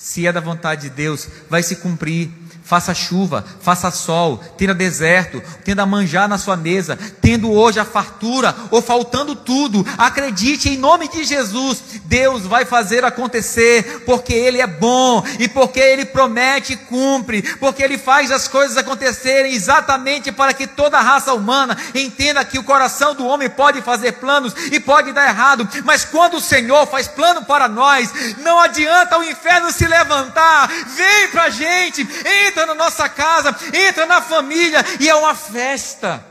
se 0.00 0.26
é 0.26 0.32
da 0.32 0.40
vontade 0.40 0.88
de 0.88 0.90
Deus, 0.90 1.28
vai 1.50 1.62
se 1.62 1.76
cumprir 1.76 2.30
faça 2.70 2.94
chuva, 2.94 3.44
faça 3.60 3.90
sol, 3.90 4.38
tenha 4.56 4.72
deserto, 4.72 5.42
tenha 5.64 5.84
manjar 5.84 6.28
na 6.28 6.38
sua 6.38 6.56
mesa, 6.56 6.96
tendo 7.20 7.50
hoje 7.50 7.80
a 7.80 7.84
fartura 7.84 8.54
ou 8.70 8.80
faltando 8.80 9.34
tudo, 9.34 9.84
acredite 9.98 10.68
em 10.68 10.76
nome 10.76 11.08
de 11.08 11.24
Jesus, 11.24 11.82
Deus 12.04 12.42
vai 12.42 12.64
fazer 12.64 13.04
acontecer, 13.04 14.04
porque 14.06 14.32
Ele 14.32 14.60
é 14.60 14.68
bom 14.68 15.20
e 15.40 15.48
porque 15.48 15.80
Ele 15.80 16.04
promete 16.04 16.74
e 16.74 16.76
cumpre, 16.76 17.42
porque 17.56 17.82
Ele 17.82 17.98
faz 17.98 18.30
as 18.30 18.46
coisas 18.46 18.76
acontecerem 18.76 19.52
exatamente 19.52 20.30
para 20.30 20.54
que 20.54 20.68
toda 20.68 20.96
a 20.96 21.02
raça 21.02 21.34
humana 21.34 21.76
entenda 21.92 22.44
que 22.44 22.56
o 22.56 22.62
coração 22.62 23.16
do 23.16 23.26
homem 23.26 23.50
pode 23.50 23.82
fazer 23.82 24.12
planos 24.12 24.54
e 24.70 24.78
pode 24.78 25.10
dar 25.10 25.26
errado, 25.26 25.68
mas 25.84 26.04
quando 26.04 26.34
o 26.34 26.40
Senhor 26.40 26.86
faz 26.86 27.08
plano 27.08 27.44
para 27.44 27.68
nós, 27.68 28.12
não 28.38 28.60
adianta 28.60 29.18
o 29.18 29.24
inferno 29.24 29.72
se 29.72 29.88
levantar, 29.88 30.68
vem 30.68 31.28
para 31.32 31.44
a 31.44 31.50
gente, 31.50 32.08
entra 32.46 32.59
entra 32.60 32.66
na 32.66 32.74
nossa 32.74 33.08
casa, 33.08 33.56
entra 33.72 34.06
na 34.06 34.20
família 34.20 34.84
e 34.98 35.08
é 35.08 35.14
uma 35.14 35.34
festa. 35.34 36.24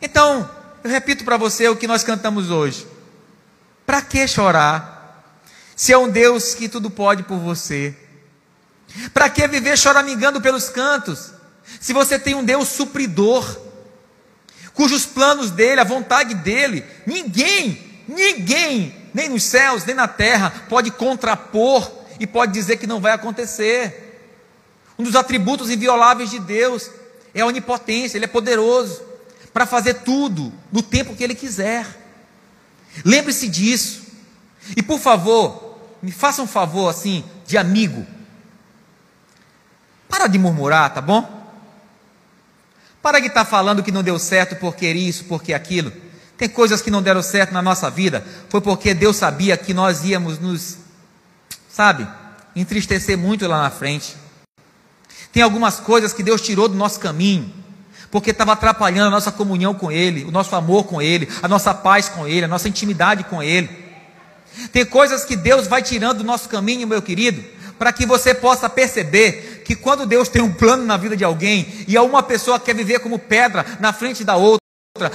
Então, 0.00 0.48
eu 0.82 0.90
repito 0.90 1.24
para 1.24 1.36
você 1.36 1.68
o 1.68 1.76
que 1.76 1.86
nós 1.86 2.02
cantamos 2.02 2.50
hoje. 2.50 2.86
Para 3.86 4.02
que 4.02 4.26
chorar? 4.26 5.22
Se 5.76 5.92
é 5.92 5.98
um 5.98 6.08
Deus 6.08 6.54
que 6.54 6.68
tudo 6.68 6.90
pode 6.90 7.22
por 7.22 7.38
você. 7.38 7.96
Para 9.12 9.28
que 9.28 9.46
viver 9.46 9.78
choramingando 9.78 10.40
pelos 10.40 10.68
cantos? 10.68 11.32
Se 11.80 11.92
você 11.92 12.18
tem 12.18 12.34
um 12.34 12.44
Deus 12.44 12.68
supridor, 12.68 13.44
cujos 14.72 15.06
planos 15.06 15.50
dele, 15.50 15.80
a 15.80 15.84
vontade 15.84 16.34
dele, 16.34 16.84
ninguém, 17.06 18.02
ninguém, 18.06 18.94
nem 19.12 19.28
nos 19.28 19.44
céus, 19.44 19.84
nem 19.84 19.94
na 19.94 20.08
terra, 20.08 20.52
pode 20.68 20.90
contrapor 20.90 21.90
e 22.20 22.26
pode 22.26 22.52
dizer 22.52 22.76
que 22.76 22.86
não 22.86 23.00
vai 23.00 23.12
acontecer. 23.12 24.03
Um 24.98 25.04
dos 25.04 25.16
atributos 25.16 25.70
invioláveis 25.70 26.30
de 26.30 26.38
Deus 26.38 26.90
é 27.34 27.40
a 27.40 27.46
onipotência, 27.46 28.16
Ele 28.16 28.26
é 28.26 28.28
poderoso 28.28 29.02
para 29.52 29.66
fazer 29.66 29.94
tudo 29.94 30.52
no 30.72 30.82
tempo 30.82 31.14
que 31.14 31.22
Ele 31.22 31.34
quiser. 31.34 31.86
Lembre-se 33.04 33.48
disso. 33.48 34.02
E 34.76 34.82
por 34.82 34.98
favor, 34.98 35.78
me 36.02 36.12
faça 36.12 36.42
um 36.42 36.46
favor 36.46 36.88
assim, 36.88 37.24
de 37.46 37.56
amigo. 37.56 38.06
Para 40.08 40.26
de 40.26 40.38
murmurar, 40.38 40.92
tá 40.92 41.00
bom? 41.00 41.42
Para 43.02 43.20
de 43.20 43.26
estar 43.26 43.44
tá 43.44 43.50
falando 43.50 43.82
que 43.82 43.92
não 43.92 44.02
deu 44.02 44.18
certo 44.18 44.56
porque 44.56 44.90
isso, 44.90 45.24
porque 45.24 45.52
aquilo. 45.52 45.92
Tem 46.36 46.48
coisas 46.48 46.82
que 46.82 46.90
não 46.90 47.02
deram 47.02 47.22
certo 47.22 47.52
na 47.52 47.62
nossa 47.62 47.90
vida, 47.90 48.26
foi 48.48 48.60
porque 48.60 48.92
Deus 48.92 49.16
sabia 49.16 49.56
que 49.56 49.72
nós 49.72 50.04
íamos 50.04 50.38
nos, 50.38 50.78
sabe, 51.68 52.08
entristecer 52.56 53.16
muito 53.16 53.46
lá 53.46 53.62
na 53.62 53.70
frente. 53.70 54.16
Tem 55.34 55.42
algumas 55.42 55.80
coisas 55.80 56.12
que 56.12 56.22
Deus 56.22 56.40
tirou 56.40 56.68
do 56.68 56.76
nosso 56.76 57.00
caminho, 57.00 57.52
porque 58.08 58.30
estava 58.30 58.52
atrapalhando 58.52 59.08
a 59.08 59.10
nossa 59.10 59.32
comunhão 59.32 59.74
com 59.74 59.90
Ele, 59.90 60.22
o 60.22 60.30
nosso 60.30 60.54
amor 60.54 60.84
com 60.84 61.02
Ele, 61.02 61.28
a 61.42 61.48
nossa 61.48 61.74
paz 61.74 62.08
com 62.08 62.24
Ele, 62.24 62.44
a 62.44 62.48
nossa 62.48 62.68
intimidade 62.68 63.24
com 63.24 63.42
Ele. 63.42 63.68
Tem 64.72 64.86
coisas 64.86 65.24
que 65.24 65.34
Deus 65.34 65.66
vai 65.66 65.82
tirando 65.82 66.18
do 66.18 66.24
nosso 66.24 66.48
caminho, 66.48 66.86
meu 66.86 67.02
querido, 67.02 67.42
para 67.76 67.92
que 67.92 68.06
você 68.06 68.32
possa 68.32 68.70
perceber 68.70 69.64
que 69.64 69.74
quando 69.74 70.06
Deus 70.06 70.28
tem 70.28 70.40
um 70.40 70.52
plano 70.52 70.86
na 70.86 70.96
vida 70.96 71.16
de 71.16 71.24
alguém 71.24 71.84
e 71.88 71.98
uma 71.98 72.22
pessoa 72.22 72.60
quer 72.60 72.76
viver 72.76 73.00
como 73.00 73.18
pedra 73.18 73.66
na 73.80 73.92
frente 73.92 74.22
da 74.22 74.36
outra, 74.36 74.63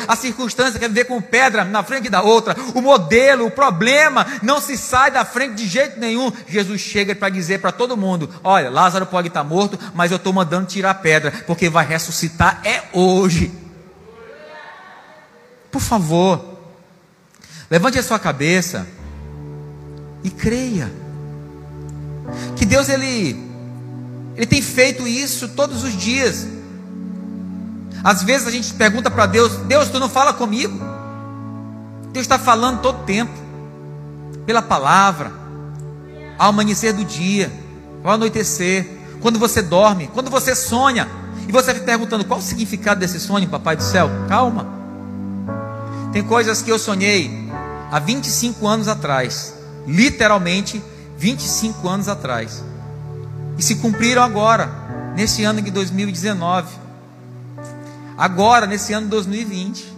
a 0.09 0.15
circunstância 0.17 0.77
quer 0.77 0.89
viver 0.89 1.05
como 1.05 1.21
pedra 1.21 1.63
na 1.63 1.81
frente 1.81 2.09
da 2.09 2.21
outra, 2.21 2.53
o 2.75 2.81
modelo, 2.81 3.45
o 3.45 3.51
problema 3.51 4.27
não 4.43 4.59
se 4.59 4.77
sai 4.77 5.09
da 5.09 5.23
frente 5.23 5.55
de 5.55 5.65
jeito 5.69 5.97
nenhum. 5.97 6.33
Jesus 6.49 6.81
chega 6.81 7.15
para 7.15 7.29
dizer 7.29 7.61
para 7.61 7.71
todo 7.71 7.95
mundo: 7.95 8.29
Olha, 8.43 8.69
Lázaro 8.69 9.05
pode 9.05 9.29
estar 9.29 9.41
morto, 9.41 9.79
mas 9.93 10.11
eu 10.11 10.17
estou 10.17 10.33
mandando 10.33 10.67
tirar 10.67 10.89
a 10.89 10.95
pedra, 10.95 11.31
porque 11.47 11.69
vai 11.69 11.85
ressuscitar 11.85 12.61
é 12.65 12.89
hoje. 12.91 13.53
Por 15.71 15.79
favor, 15.79 16.59
levante 17.71 17.97
a 17.97 18.03
sua 18.03 18.19
cabeça 18.19 18.85
e 20.25 20.29
creia 20.29 20.91
que 22.57 22.65
Deus 22.65 22.89
ele 22.89 23.49
ele 24.35 24.45
tem 24.45 24.61
feito 24.61 25.07
isso 25.07 25.47
todos 25.47 25.85
os 25.85 25.95
dias. 25.95 26.58
Às 28.03 28.23
vezes 28.23 28.47
a 28.47 28.51
gente 28.51 28.73
pergunta 28.73 29.09
para 29.11 29.25
Deus: 29.25 29.53
Deus, 29.67 29.89
tu 29.89 29.99
não 29.99 30.09
fala 30.09 30.33
comigo? 30.33 30.79
Deus 32.11 32.23
está 32.23 32.39
falando 32.39 32.81
todo 32.81 33.03
tempo, 33.05 33.31
pela 34.45 34.61
palavra, 34.61 35.31
ao 36.37 36.49
amanhecer 36.49 36.93
do 36.93 37.03
dia, 37.03 37.51
ao 38.03 38.13
anoitecer, 38.13 38.87
quando 39.21 39.37
você 39.37 39.61
dorme, 39.61 40.09
quando 40.13 40.29
você 40.29 40.55
sonha, 40.55 41.07
e 41.47 41.51
você 41.51 41.73
fica 41.73 41.85
perguntando 41.85 42.25
qual 42.25 42.39
o 42.39 42.43
significado 42.43 42.99
desse 42.99 43.19
sonho, 43.19 43.47
Papai 43.47 43.75
do 43.75 43.83
céu? 43.83 44.09
Calma. 44.27 44.65
Tem 46.11 46.23
coisas 46.23 46.61
que 46.61 46.71
eu 46.71 46.79
sonhei 46.79 47.47
há 47.91 47.99
25 47.99 48.67
anos 48.67 48.87
atrás, 48.87 49.53
literalmente 49.85 50.81
25 51.17 51.87
anos 51.87 52.07
atrás, 52.07 52.63
e 53.57 53.61
se 53.61 53.75
cumpriram 53.75 54.23
agora, 54.23 54.69
nesse 55.15 55.43
ano 55.43 55.61
de 55.61 55.69
2019 55.69 56.88
agora, 58.19 58.67
nesse 58.67 58.91
ano 58.91 59.05
de 59.05 59.11
2020. 59.11 59.93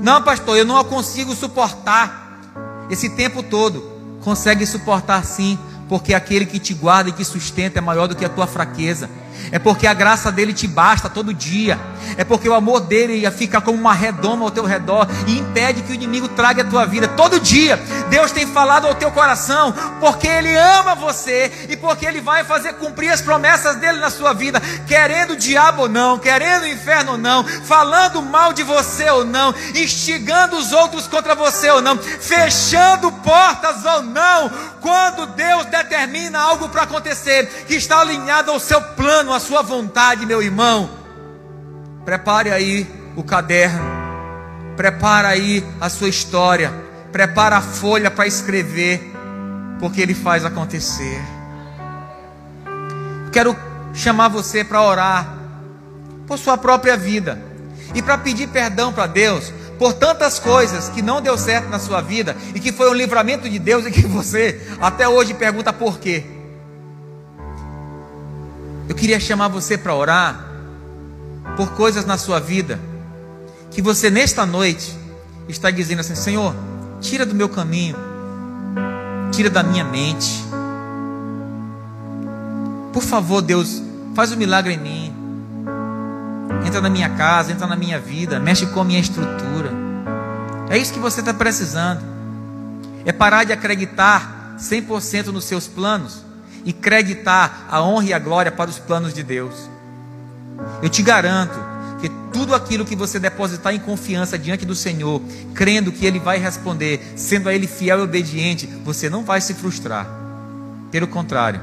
Não, 0.00 0.22
pastor, 0.22 0.56
eu 0.56 0.64
não 0.64 0.82
consigo 0.84 1.34
suportar 1.34 2.40
esse 2.88 3.10
tempo 3.10 3.42
todo. 3.42 3.92
Consegue 4.22 4.64
suportar 4.64 5.24
sim, 5.24 5.58
porque 5.88 6.14
aquele 6.14 6.46
que 6.46 6.60
te 6.60 6.72
guarda 6.72 7.10
e 7.10 7.12
que 7.12 7.24
sustenta 7.24 7.80
é 7.80 7.82
maior 7.82 8.06
do 8.06 8.14
que 8.14 8.24
a 8.24 8.28
tua 8.28 8.46
fraqueza 8.46 9.10
é 9.50 9.58
porque 9.58 9.86
a 9.86 9.94
graça 9.94 10.30
dele 10.32 10.52
te 10.52 10.66
basta 10.66 11.08
todo 11.08 11.32
dia, 11.32 11.78
é 12.16 12.24
porque 12.24 12.48
o 12.48 12.54
amor 12.54 12.80
dele 12.80 13.28
fica 13.30 13.60
como 13.60 13.78
uma 13.78 13.94
redoma 13.94 14.44
ao 14.44 14.50
teu 14.50 14.64
redor 14.64 15.06
e 15.26 15.38
impede 15.38 15.82
que 15.82 15.92
o 15.92 15.94
inimigo 15.94 16.28
traga 16.28 16.62
a 16.62 16.64
tua 16.64 16.86
vida 16.86 17.08
todo 17.08 17.40
dia. 17.40 17.76
Deus 18.08 18.32
tem 18.32 18.46
falado 18.46 18.86
ao 18.86 18.94
teu 18.94 19.10
coração, 19.10 19.72
porque 20.00 20.26
ele 20.26 20.54
ama 20.56 20.94
você 20.94 21.50
e 21.68 21.76
porque 21.76 22.06
ele 22.06 22.20
vai 22.20 22.44
fazer 22.44 22.74
cumprir 22.74 23.10
as 23.10 23.20
promessas 23.20 23.76
dele 23.76 23.98
na 23.98 24.10
sua 24.10 24.32
vida, 24.32 24.60
querendo 24.86 25.32
o 25.32 25.36
diabo 25.36 25.82
ou 25.82 25.88
não, 25.88 26.18
querendo 26.18 26.62
o 26.62 26.68
inferno 26.68 27.12
ou 27.12 27.18
não, 27.18 27.44
falando 27.44 28.22
mal 28.22 28.52
de 28.52 28.62
você 28.62 29.08
ou 29.10 29.24
não, 29.24 29.54
instigando 29.74 30.56
os 30.56 30.72
outros 30.72 31.06
contra 31.06 31.34
você 31.34 31.70
ou 31.70 31.80
não, 31.80 31.96
fechando 31.96 33.10
portas 33.12 33.84
ou 33.84 34.02
não, 34.02 34.50
quando 34.80 35.26
Deus 35.28 35.64
determina 35.66 36.38
algo 36.38 36.68
para 36.68 36.82
acontecer 36.82 37.46
que 37.66 37.74
está 37.74 38.00
alinhado 38.00 38.50
ao 38.50 38.60
seu 38.60 38.80
plano, 38.80 39.23
à 39.32 39.40
sua 39.40 39.62
vontade, 39.62 40.26
meu 40.26 40.42
irmão, 40.42 40.90
prepare 42.04 42.50
aí 42.50 42.86
o 43.16 43.22
caderno, 43.22 43.84
prepara 44.76 45.28
aí 45.28 45.64
a 45.80 45.88
sua 45.88 46.08
história, 46.08 46.72
prepara 47.12 47.56
a 47.56 47.62
folha 47.62 48.10
para 48.10 48.26
escrever, 48.26 49.12
porque 49.78 50.00
Ele 50.00 50.14
faz 50.14 50.44
acontecer. 50.44 51.20
Quero 53.32 53.56
chamar 53.92 54.28
você 54.28 54.64
para 54.64 54.82
orar 54.82 55.38
por 56.26 56.38
sua 56.38 56.56
própria 56.56 56.96
vida 56.96 57.38
e 57.94 58.02
para 58.02 58.18
pedir 58.18 58.48
perdão 58.48 58.92
para 58.92 59.06
Deus 59.06 59.52
por 59.78 59.92
tantas 59.92 60.38
coisas 60.38 60.88
que 60.88 61.02
não 61.02 61.20
deu 61.20 61.36
certo 61.36 61.68
na 61.68 61.78
sua 61.78 62.00
vida 62.00 62.36
e 62.54 62.60
que 62.60 62.72
foi 62.72 62.90
um 62.90 62.94
livramento 62.94 63.48
de 63.48 63.58
Deus 63.58 63.86
e 63.86 63.90
que 63.90 64.06
você 64.06 64.60
até 64.80 65.08
hoje 65.08 65.34
pergunta 65.34 65.72
por 65.72 65.98
quê. 65.98 66.24
Eu 68.88 68.94
queria 68.94 69.18
chamar 69.18 69.48
você 69.48 69.78
para 69.78 69.94
orar 69.94 70.44
por 71.56 71.72
coisas 71.72 72.04
na 72.04 72.18
sua 72.18 72.38
vida 72.38 72.78
que 73.70 73.80
você 73.80 74.10
nesta 74.10 74.44
noite 74.46 74.96
está 75.48 75.70
dizendo 75.70 76.00
assim: 76.00 76.14
Senhor, 76.14 76.54
tira 77.00 77.24
do 77.24 77.34
meu 77.34 77.48
caminho, 77.48 77.96
tira 79.32 79.50
da 79.50 79.62
minha 79.62 79.84
mente. 79.84 80.44
Por 82.92 83.02
favor, 83.02 83.42
Deus, 83.42 83.82
faz 84.14 84.30
um 84.32 84.36
milagre 84.36 84.74
em 84.74 84.78
mim. 84.78 85.14
Entra 86.64 86.80
na 86.80 86.88
minha 86.88 87.10
casa, 87.10 87.52
entra 87.52 87.66
na 87.66 87.76
minha 87.76 87.98
vida, 87.98 88.38
mexe 88.38 88.66
com 88.66 88.80
a 88.80 88.84
minha 88.84 89.00
estrutura. 89.00 89.70
É 90.70 90.78
isso 90.78 90.92
que 90.92 90.98
você 90.98 91.20
está 91.20 91.34
precisando. 91.34 92.02
É 93.04 93.12
parar 93.12 93.44
de 93.44 93.52
acreditar 93.52 94.56
100% 94.58 95.26
nos 95.26 95.44
seus 95.44 95.66
planos 95.66 96.23
e 96.64 96.72
creditar 96.72 97.66
a 97.68 97.82
honra 97.82 98.04
e 98.06 98.12
a 98.12 98.18
glória 98.18 98.50
para 98.50 98.70
os 98.70 98.78
planos 98.78 99.12
de 99.12 99.22
Deus. 99.22 99.68
Eu 100.82 100.88
te 100.88 101.02
garanto 101.02 101.58
que 102.00 102.08
tudo 102.32 102.54
aquilo 102.54 102.84
que 102.84 102.96
você 102.96 103.18
depositar 103.18 103.74
em 103.74 103.78
confiança 103.78 104.38
diante 104.38 104.64
do 104.64 104.74
Senhor, 104.74 105.20
crendo 105.54 105.92
que 105.92 106.06
Ele 106.06 106.18
vai 106.18 106.38
responder, 106.38 107.14
sendo 107.16 107.48
a 107.48 107.54
Ele 107.54 107.66
fiel 107.66 108.00
e 108.00 108.02
obediente, 108.02 108.66
você 108.84 109.10
não 109.10 109.24
vai 109.24 109.40
se 109.40 109.54
frustrar. 109.54 110.06
Pelo 110.90 111.06
contrário, 111.06 111.60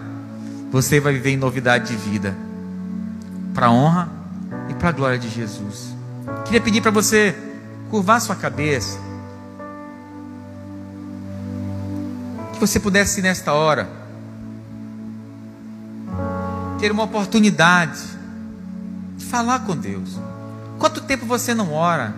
você 0.71 0.99
vai 0.99 1.13
viver 1.13 1.31
em 1.31 1.37
novidade 1.37 1.89
de 1.89 1.95
vida, 1.95 2.35
para 3.53 3.67
a 3.67 3.71
honra 3.71 4.09
e 4.69 4.73
para 4.73 4.89
a 4.89 4.91
glória 4.91 5.19
de 5.19 5.29
Jesus. 5.29 5.95
Queria 6.45 6.61
pedir 6.61 6.81
para 6.81 6.91
você 6.91 7.35
curvar 7.89 8.21
sua 8.21 8.35
cabeça, 8.35 8.97
que 12.53 12.59
você 12.59 12.79
pudesse 12.79 13.21
nesta 13.21 13.53
hora 13.53 14.00
ter 16.81 16.91
uma 16.91 17.03
oportunidade 17.03 18.01
de 19.15 19.23
falar 19.25 19.59
com 19.59 19.77
Deus. 19.77 20.19
Quanto 20.79 20.99
tempo 20.99 21.27
você 21.27 21.53
não 21.53 21.71
ora? 21.71 22.11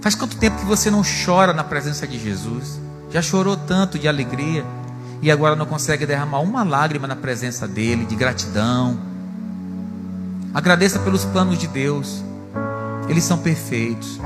Faz 0.00 0.14
quanto 0.14 0.38
tempo 0.38 0.56
que 0.56 0.64
você 0.64 0.90
não 0.90 1.02
chora 1.02 1.52
na 1.52 1.62
presença 1.62 2.06
de 2.06 2.18
Jesus? 2.18 2.80
Já 3.10 3.20
chorou 3.20 3.54
tanto 3.54 3.98
de 3.98 4.08
alegria 4.08 4.64
e 5.20 5.30
agora 5.30 5.54
não 5.54 5.66
consegue 5.66 6.06
derramar 6.06 6.40
uma 6.40 6.64
lágrima 6.64 7.06
na 7.06 7.14
presença 7.14 7.68
dele, 7.68 8.06
de 8.06 8.16
gratidão. 8.16 8.98
Agradeça 10.54 10.98
pelos 11.00 11.26
planos 11.26 11.58
de 11.58 11.66
Deus, 11.66 12.24
eles 13.06 13.22
são 13.22 13.36
perfeitos. 13.36 14.18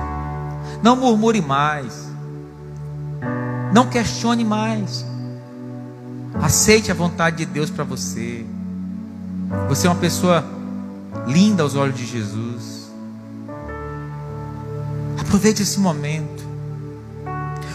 Não 0.85 0.95
murmure 0.95 1.41
mais, 1.41 2.09
não 3.73 3.89
questione 3.89 4.45
mais. 4.45 5.05
Aceite 6.41 6.93
a 6.93 6.95
vontade 6.95 7.39
de 7.39 7.47
Deus 7.47 7.71
para 7.71 7.83
você. 7.83 8.47
Você 9.69 9.87
é 9.87 9.91
uma 9.91 9.99
pessoa 9.99 10.45
linda 11.27 11.63
aos 11.63 11.75
olhos 11.75 11.97
de 11.97 12.07
Jesus. 12.07 12.91
Aproveite 15.19 15.63
esse 15.63 15.79
momento. 15.79 16.45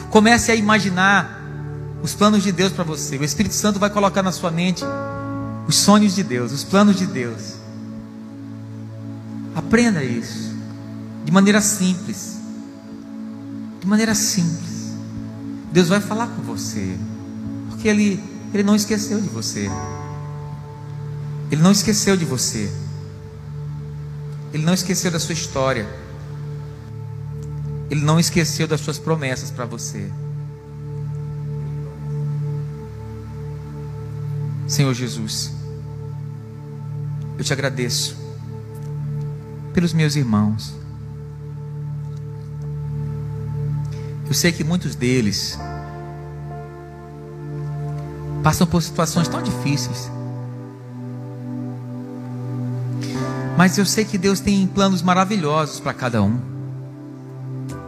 Comece 0.09 0.51
a 0.51 0.55
imaginar 0.55 1.41
os 2.01 2.13
planos 2.13 2.43
de 2.43 2.51
Deus 2.51 2.71
para 2.71 2.83
você. 2.83 3.17
O 3.17 3.23
Espírito 3.23 3.55
Santo 3.55 3.79
vai 3.79 3.89
colocar 3.89 4.21
na 4.21 4.31
sua 4.31 4.51
mente 4.51 4.83
os 5.67 5.75
sonhos 5.75 6.15
de 6.15 6.23
Deus, 6.23 6.51
os 6.51 6.63
planos 6.63 6.95
de 6.95 7.05
Deus. 7.05 7.55
Aprenda 9.55 10.03
isso 10.03 10.55
de 11.25 11.31
maneira 11.31 11.59
simples. 11.59 12.37
De 13.81 13.87
maneira 13.87 14.15
simples. 14.15 14.93
Deus 15.71 15.89
vai 15.89 15.99
falar 15.99 16.27
com 16.27 16.41
você, 16.41 16.97
porque 17.69 17.87
ele 17.87 18.23
ele 18.53 18.63
não 18.63 18.75
esqueceu 18.75 19.19
de 19.19 19.27
você. 19.27 19.69
Ele 21.51 21.61
não 21.61 21.71
esqueceu 21.71 22.17
de 22.17 22.25
você. 22.25 22.71
Ele 24.53 24.63
não 24.63 24.73
esqueceu 24.73 25.11
da 25.11 25.19
sua 25.19 25.33
história. 25.33 25.87
Ele 27.89 28.01
não 28.01 28.19
esqueceu 28.19 28.67
das 28.67 28.81
suas 28.81 28.97
promessas 28.97 29.51
para 29.51 29.65
você. 29.65 30.09
Senhor 34.67 34.93
Jesus, 34.93 35.51
eu 37.37 37.43
te 37.43 37.53
agradeço 37.53 38.17
pelos 39.73 39.93
meus 39.93 40.15
irmãos. 40.15 40.73
Eu 44.27 44.33
sei 44.33 44.51
que 44.51 44.63
muitos 44.63 44.95
deles 44.95 45.59
passam 48.41 48.65
por 48.65 48.81
situações 48.81 49.27
tão 49.27 49.41
difíceis 49.41 50.09
Mas 53.57 53.77
eu 53.77 53.85
sei 53.85 54.03
que 54.03 54.17
Deus 54.17 54.39
tem 54.39 54.67
planos 54.67 55.01
maravilhosos 55.01 55.79
para 55.79 55.93
cada 55.93 56.21
um. 56.21 56.39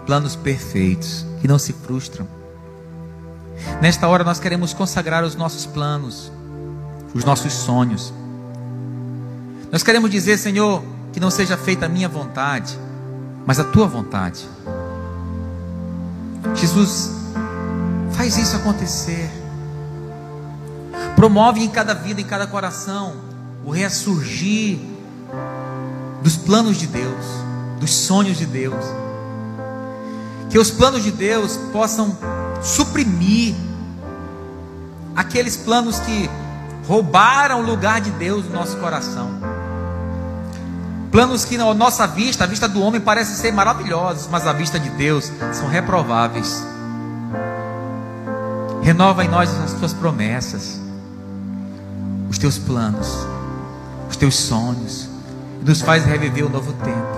Planos 0.06 0.36
perfeitos, 0.36 1.26
que 1.42 1.48
não 1.48 1.60
se 1.60 1.74
frustram. 1.74 2.28
Nesta 3.82 4.08
hora 4.08 4.24
nós 4.24 4.40
queremos 4.40 4.74
consagrar 4.74 5.24
os 5.24 5.36
nossos 5.36 5.66
planos, 5.66 6.32
os 7.14 7.26
nossos 7.26 7.52
sonhos. 7.52 8.14
Nós 9.72 9.84
queremos 9.84 10.10
dizer, 10.10 10.38
Senhor, 10.38 10.82
que 11.12 11.20
não 11.20 11.30
seja 11.30 11.58
feita 11.58 11.88
a 11.88 11.90
minha 11.90 12.08
vontade, 12.08 12.78
mas 13.46 13.60
a 13.60 13.66
tua 13.66 13.88
vontade. 13.88 14.48
Jesus, 16.56 17.12
faz 18.14 18.38
isso 18.38 18.56
acontecer. 18.56 19.30
Promove 21.16 21.62
em 21.62 21.70
cada 21.70 21.94
vida, 21.94 22.22
em 22.22 22.26
cada 22.26 22.48
coração, 22.48 23.16
o 23.66 23.72
ressurgir 23.72 24.80
dos 26.28 26.36
planos 26.36 26.76
de 26.76 26.88
Deus, 26.88 27.26
dos 27.80 27.90
sonhos 27.90 28.38
de 28.38 28.46
Deus. 28.46 28.84
Que 30.50 30.60
os 30.60 30.70
planos 30.70 31.02
de 31.02 31.10
Deus 31.10 31.56
possam 31.72 32.18
suprimir 32.62 33.56
aqueles 35.16 35.56
planos 35.56 36.00
que 36.00 36.30
roubaram 36.86 37.62
o 37.62 37.66
lugar 37.66 38.02
de 38.02 38.12
Deus 38.12 38.44
no 38.44 38.52
nosso 38.52 38.76
coração. 38.76 39.30
Planos 41.10 41.46
que 41.46 41.58
na 41.58 41.74
nossa 41.74 42.06
vista, 42.06 42.44
a 42.44 42.48
vista 42.48 42.68
do 42.68 42.82
homem 42.82 43.00
parece 43.00 43.38
ser 43.38 43.54
maravilhosos, 43.54 44.28
mas 44.30 44.46
a 44.46 44.52
vista 44.52 44.78
de 44.78 44.90
Deus 44.90 45.32
são 45.54 45.70
reprováveis. 45.70 46.62
Renova 48.84 49.24
em 49.24 49.30
nós 49.30 49.50
as 49.62 49.72
tuas 49.72 49.94
promessas, 49.94 50.78
os 52.30 52.38
teus 52.38 52.58
planos, 52.58 53.16
os 54.10 54.18
teus 54.18 54.36
sonhos, 54.36 55.16
nos 55.64 55.82
faz 55.82 56.06
reviver 56.06 56.46
o 56.46 56.50
novo 56.50 56.74
tempo. 56.74 57.18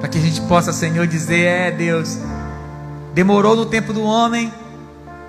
Para 0.00 0.08
que 0.08 0.18
a 0.18 0.20
gente 0.20 0.40
possa, 0.42 0.72
Senhor, 0.72 1.06
dizer: 1.06 1.44
É 1.44 1.70
Deus, 1.70 2.18
demorou 3.14 3.56
no 3.56 3.66
tempo 3.66 3.92
do 3.92 4.02
homem, 4.02 4.52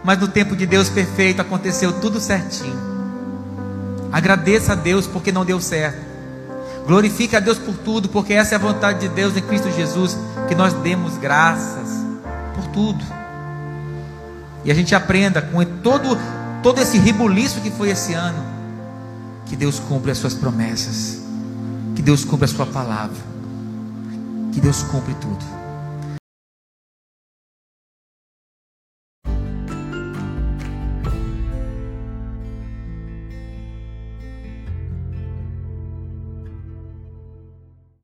mas 0.03 0.19
no 0.19 0.27
tempo 0.27 0.55
de 0.55 0.65
Deus 0.65 0.89
perfeito 0.89 1.41
aconteceu 1.41 1.93
tudo 1.99 2.19
certinho. 2.19 2.87
Agradeça 4.11 4.73
a 4.73 4.75
Deus 4.75 5.05
porque 5.05 5.31
não 5.31 5.45
deu 5.45 5.59
certo. 5.59 6.07
Glorifique 6.85 7.35
a 7.35 7.41
Deus 7.41 7.57
por 7.57 7.75
tudo, 7.75 8.07
porque 8.07 8.33
essa 8.33 8.55
é 8.55 8.57
a 8.57 8.59
vontade 8.59 9.01
de 9.01 9.09
Deus 9.09 9.35
em 9.35 9.41
Cristo 9.41 9.69
Jesus, 9.71 10.17
que 10.47 10.55
nós 10.55 10.71
demos 10.73 11.17
graças 11.17 11.89
por 12.55 12.65
tudo. 12.67 13.03
E 14.63 14.71
a 14.71 14.73
gente 14.73 14.95
aprenda 14.95 15.41
com 15.41 15.63
todo, 15.65 16.17
todo 16.63 16.81
esse 16.81 16.97
ribuliço 16.97 17.59
que 17.59 17.69
foi 17.69 17.89
esse 17.89 18.13
ano, 18.13 18.41
que 19.45 19.55
Deus 19.55 19.79
cumpre 19.79 20.11
as 20.11 20.17
suas 20.17 20.33
promessas, 20.33 21.19
Deus 22.07 22.23
cumpre 22.23 22.45
a 22.45 22.47
sua 22.47 22.65
palavra, 22.65 23.17
que 24.53 24.61
Deus 24.61 24.81
cumpre 24.83 25.13
tudo. 25.15 25.56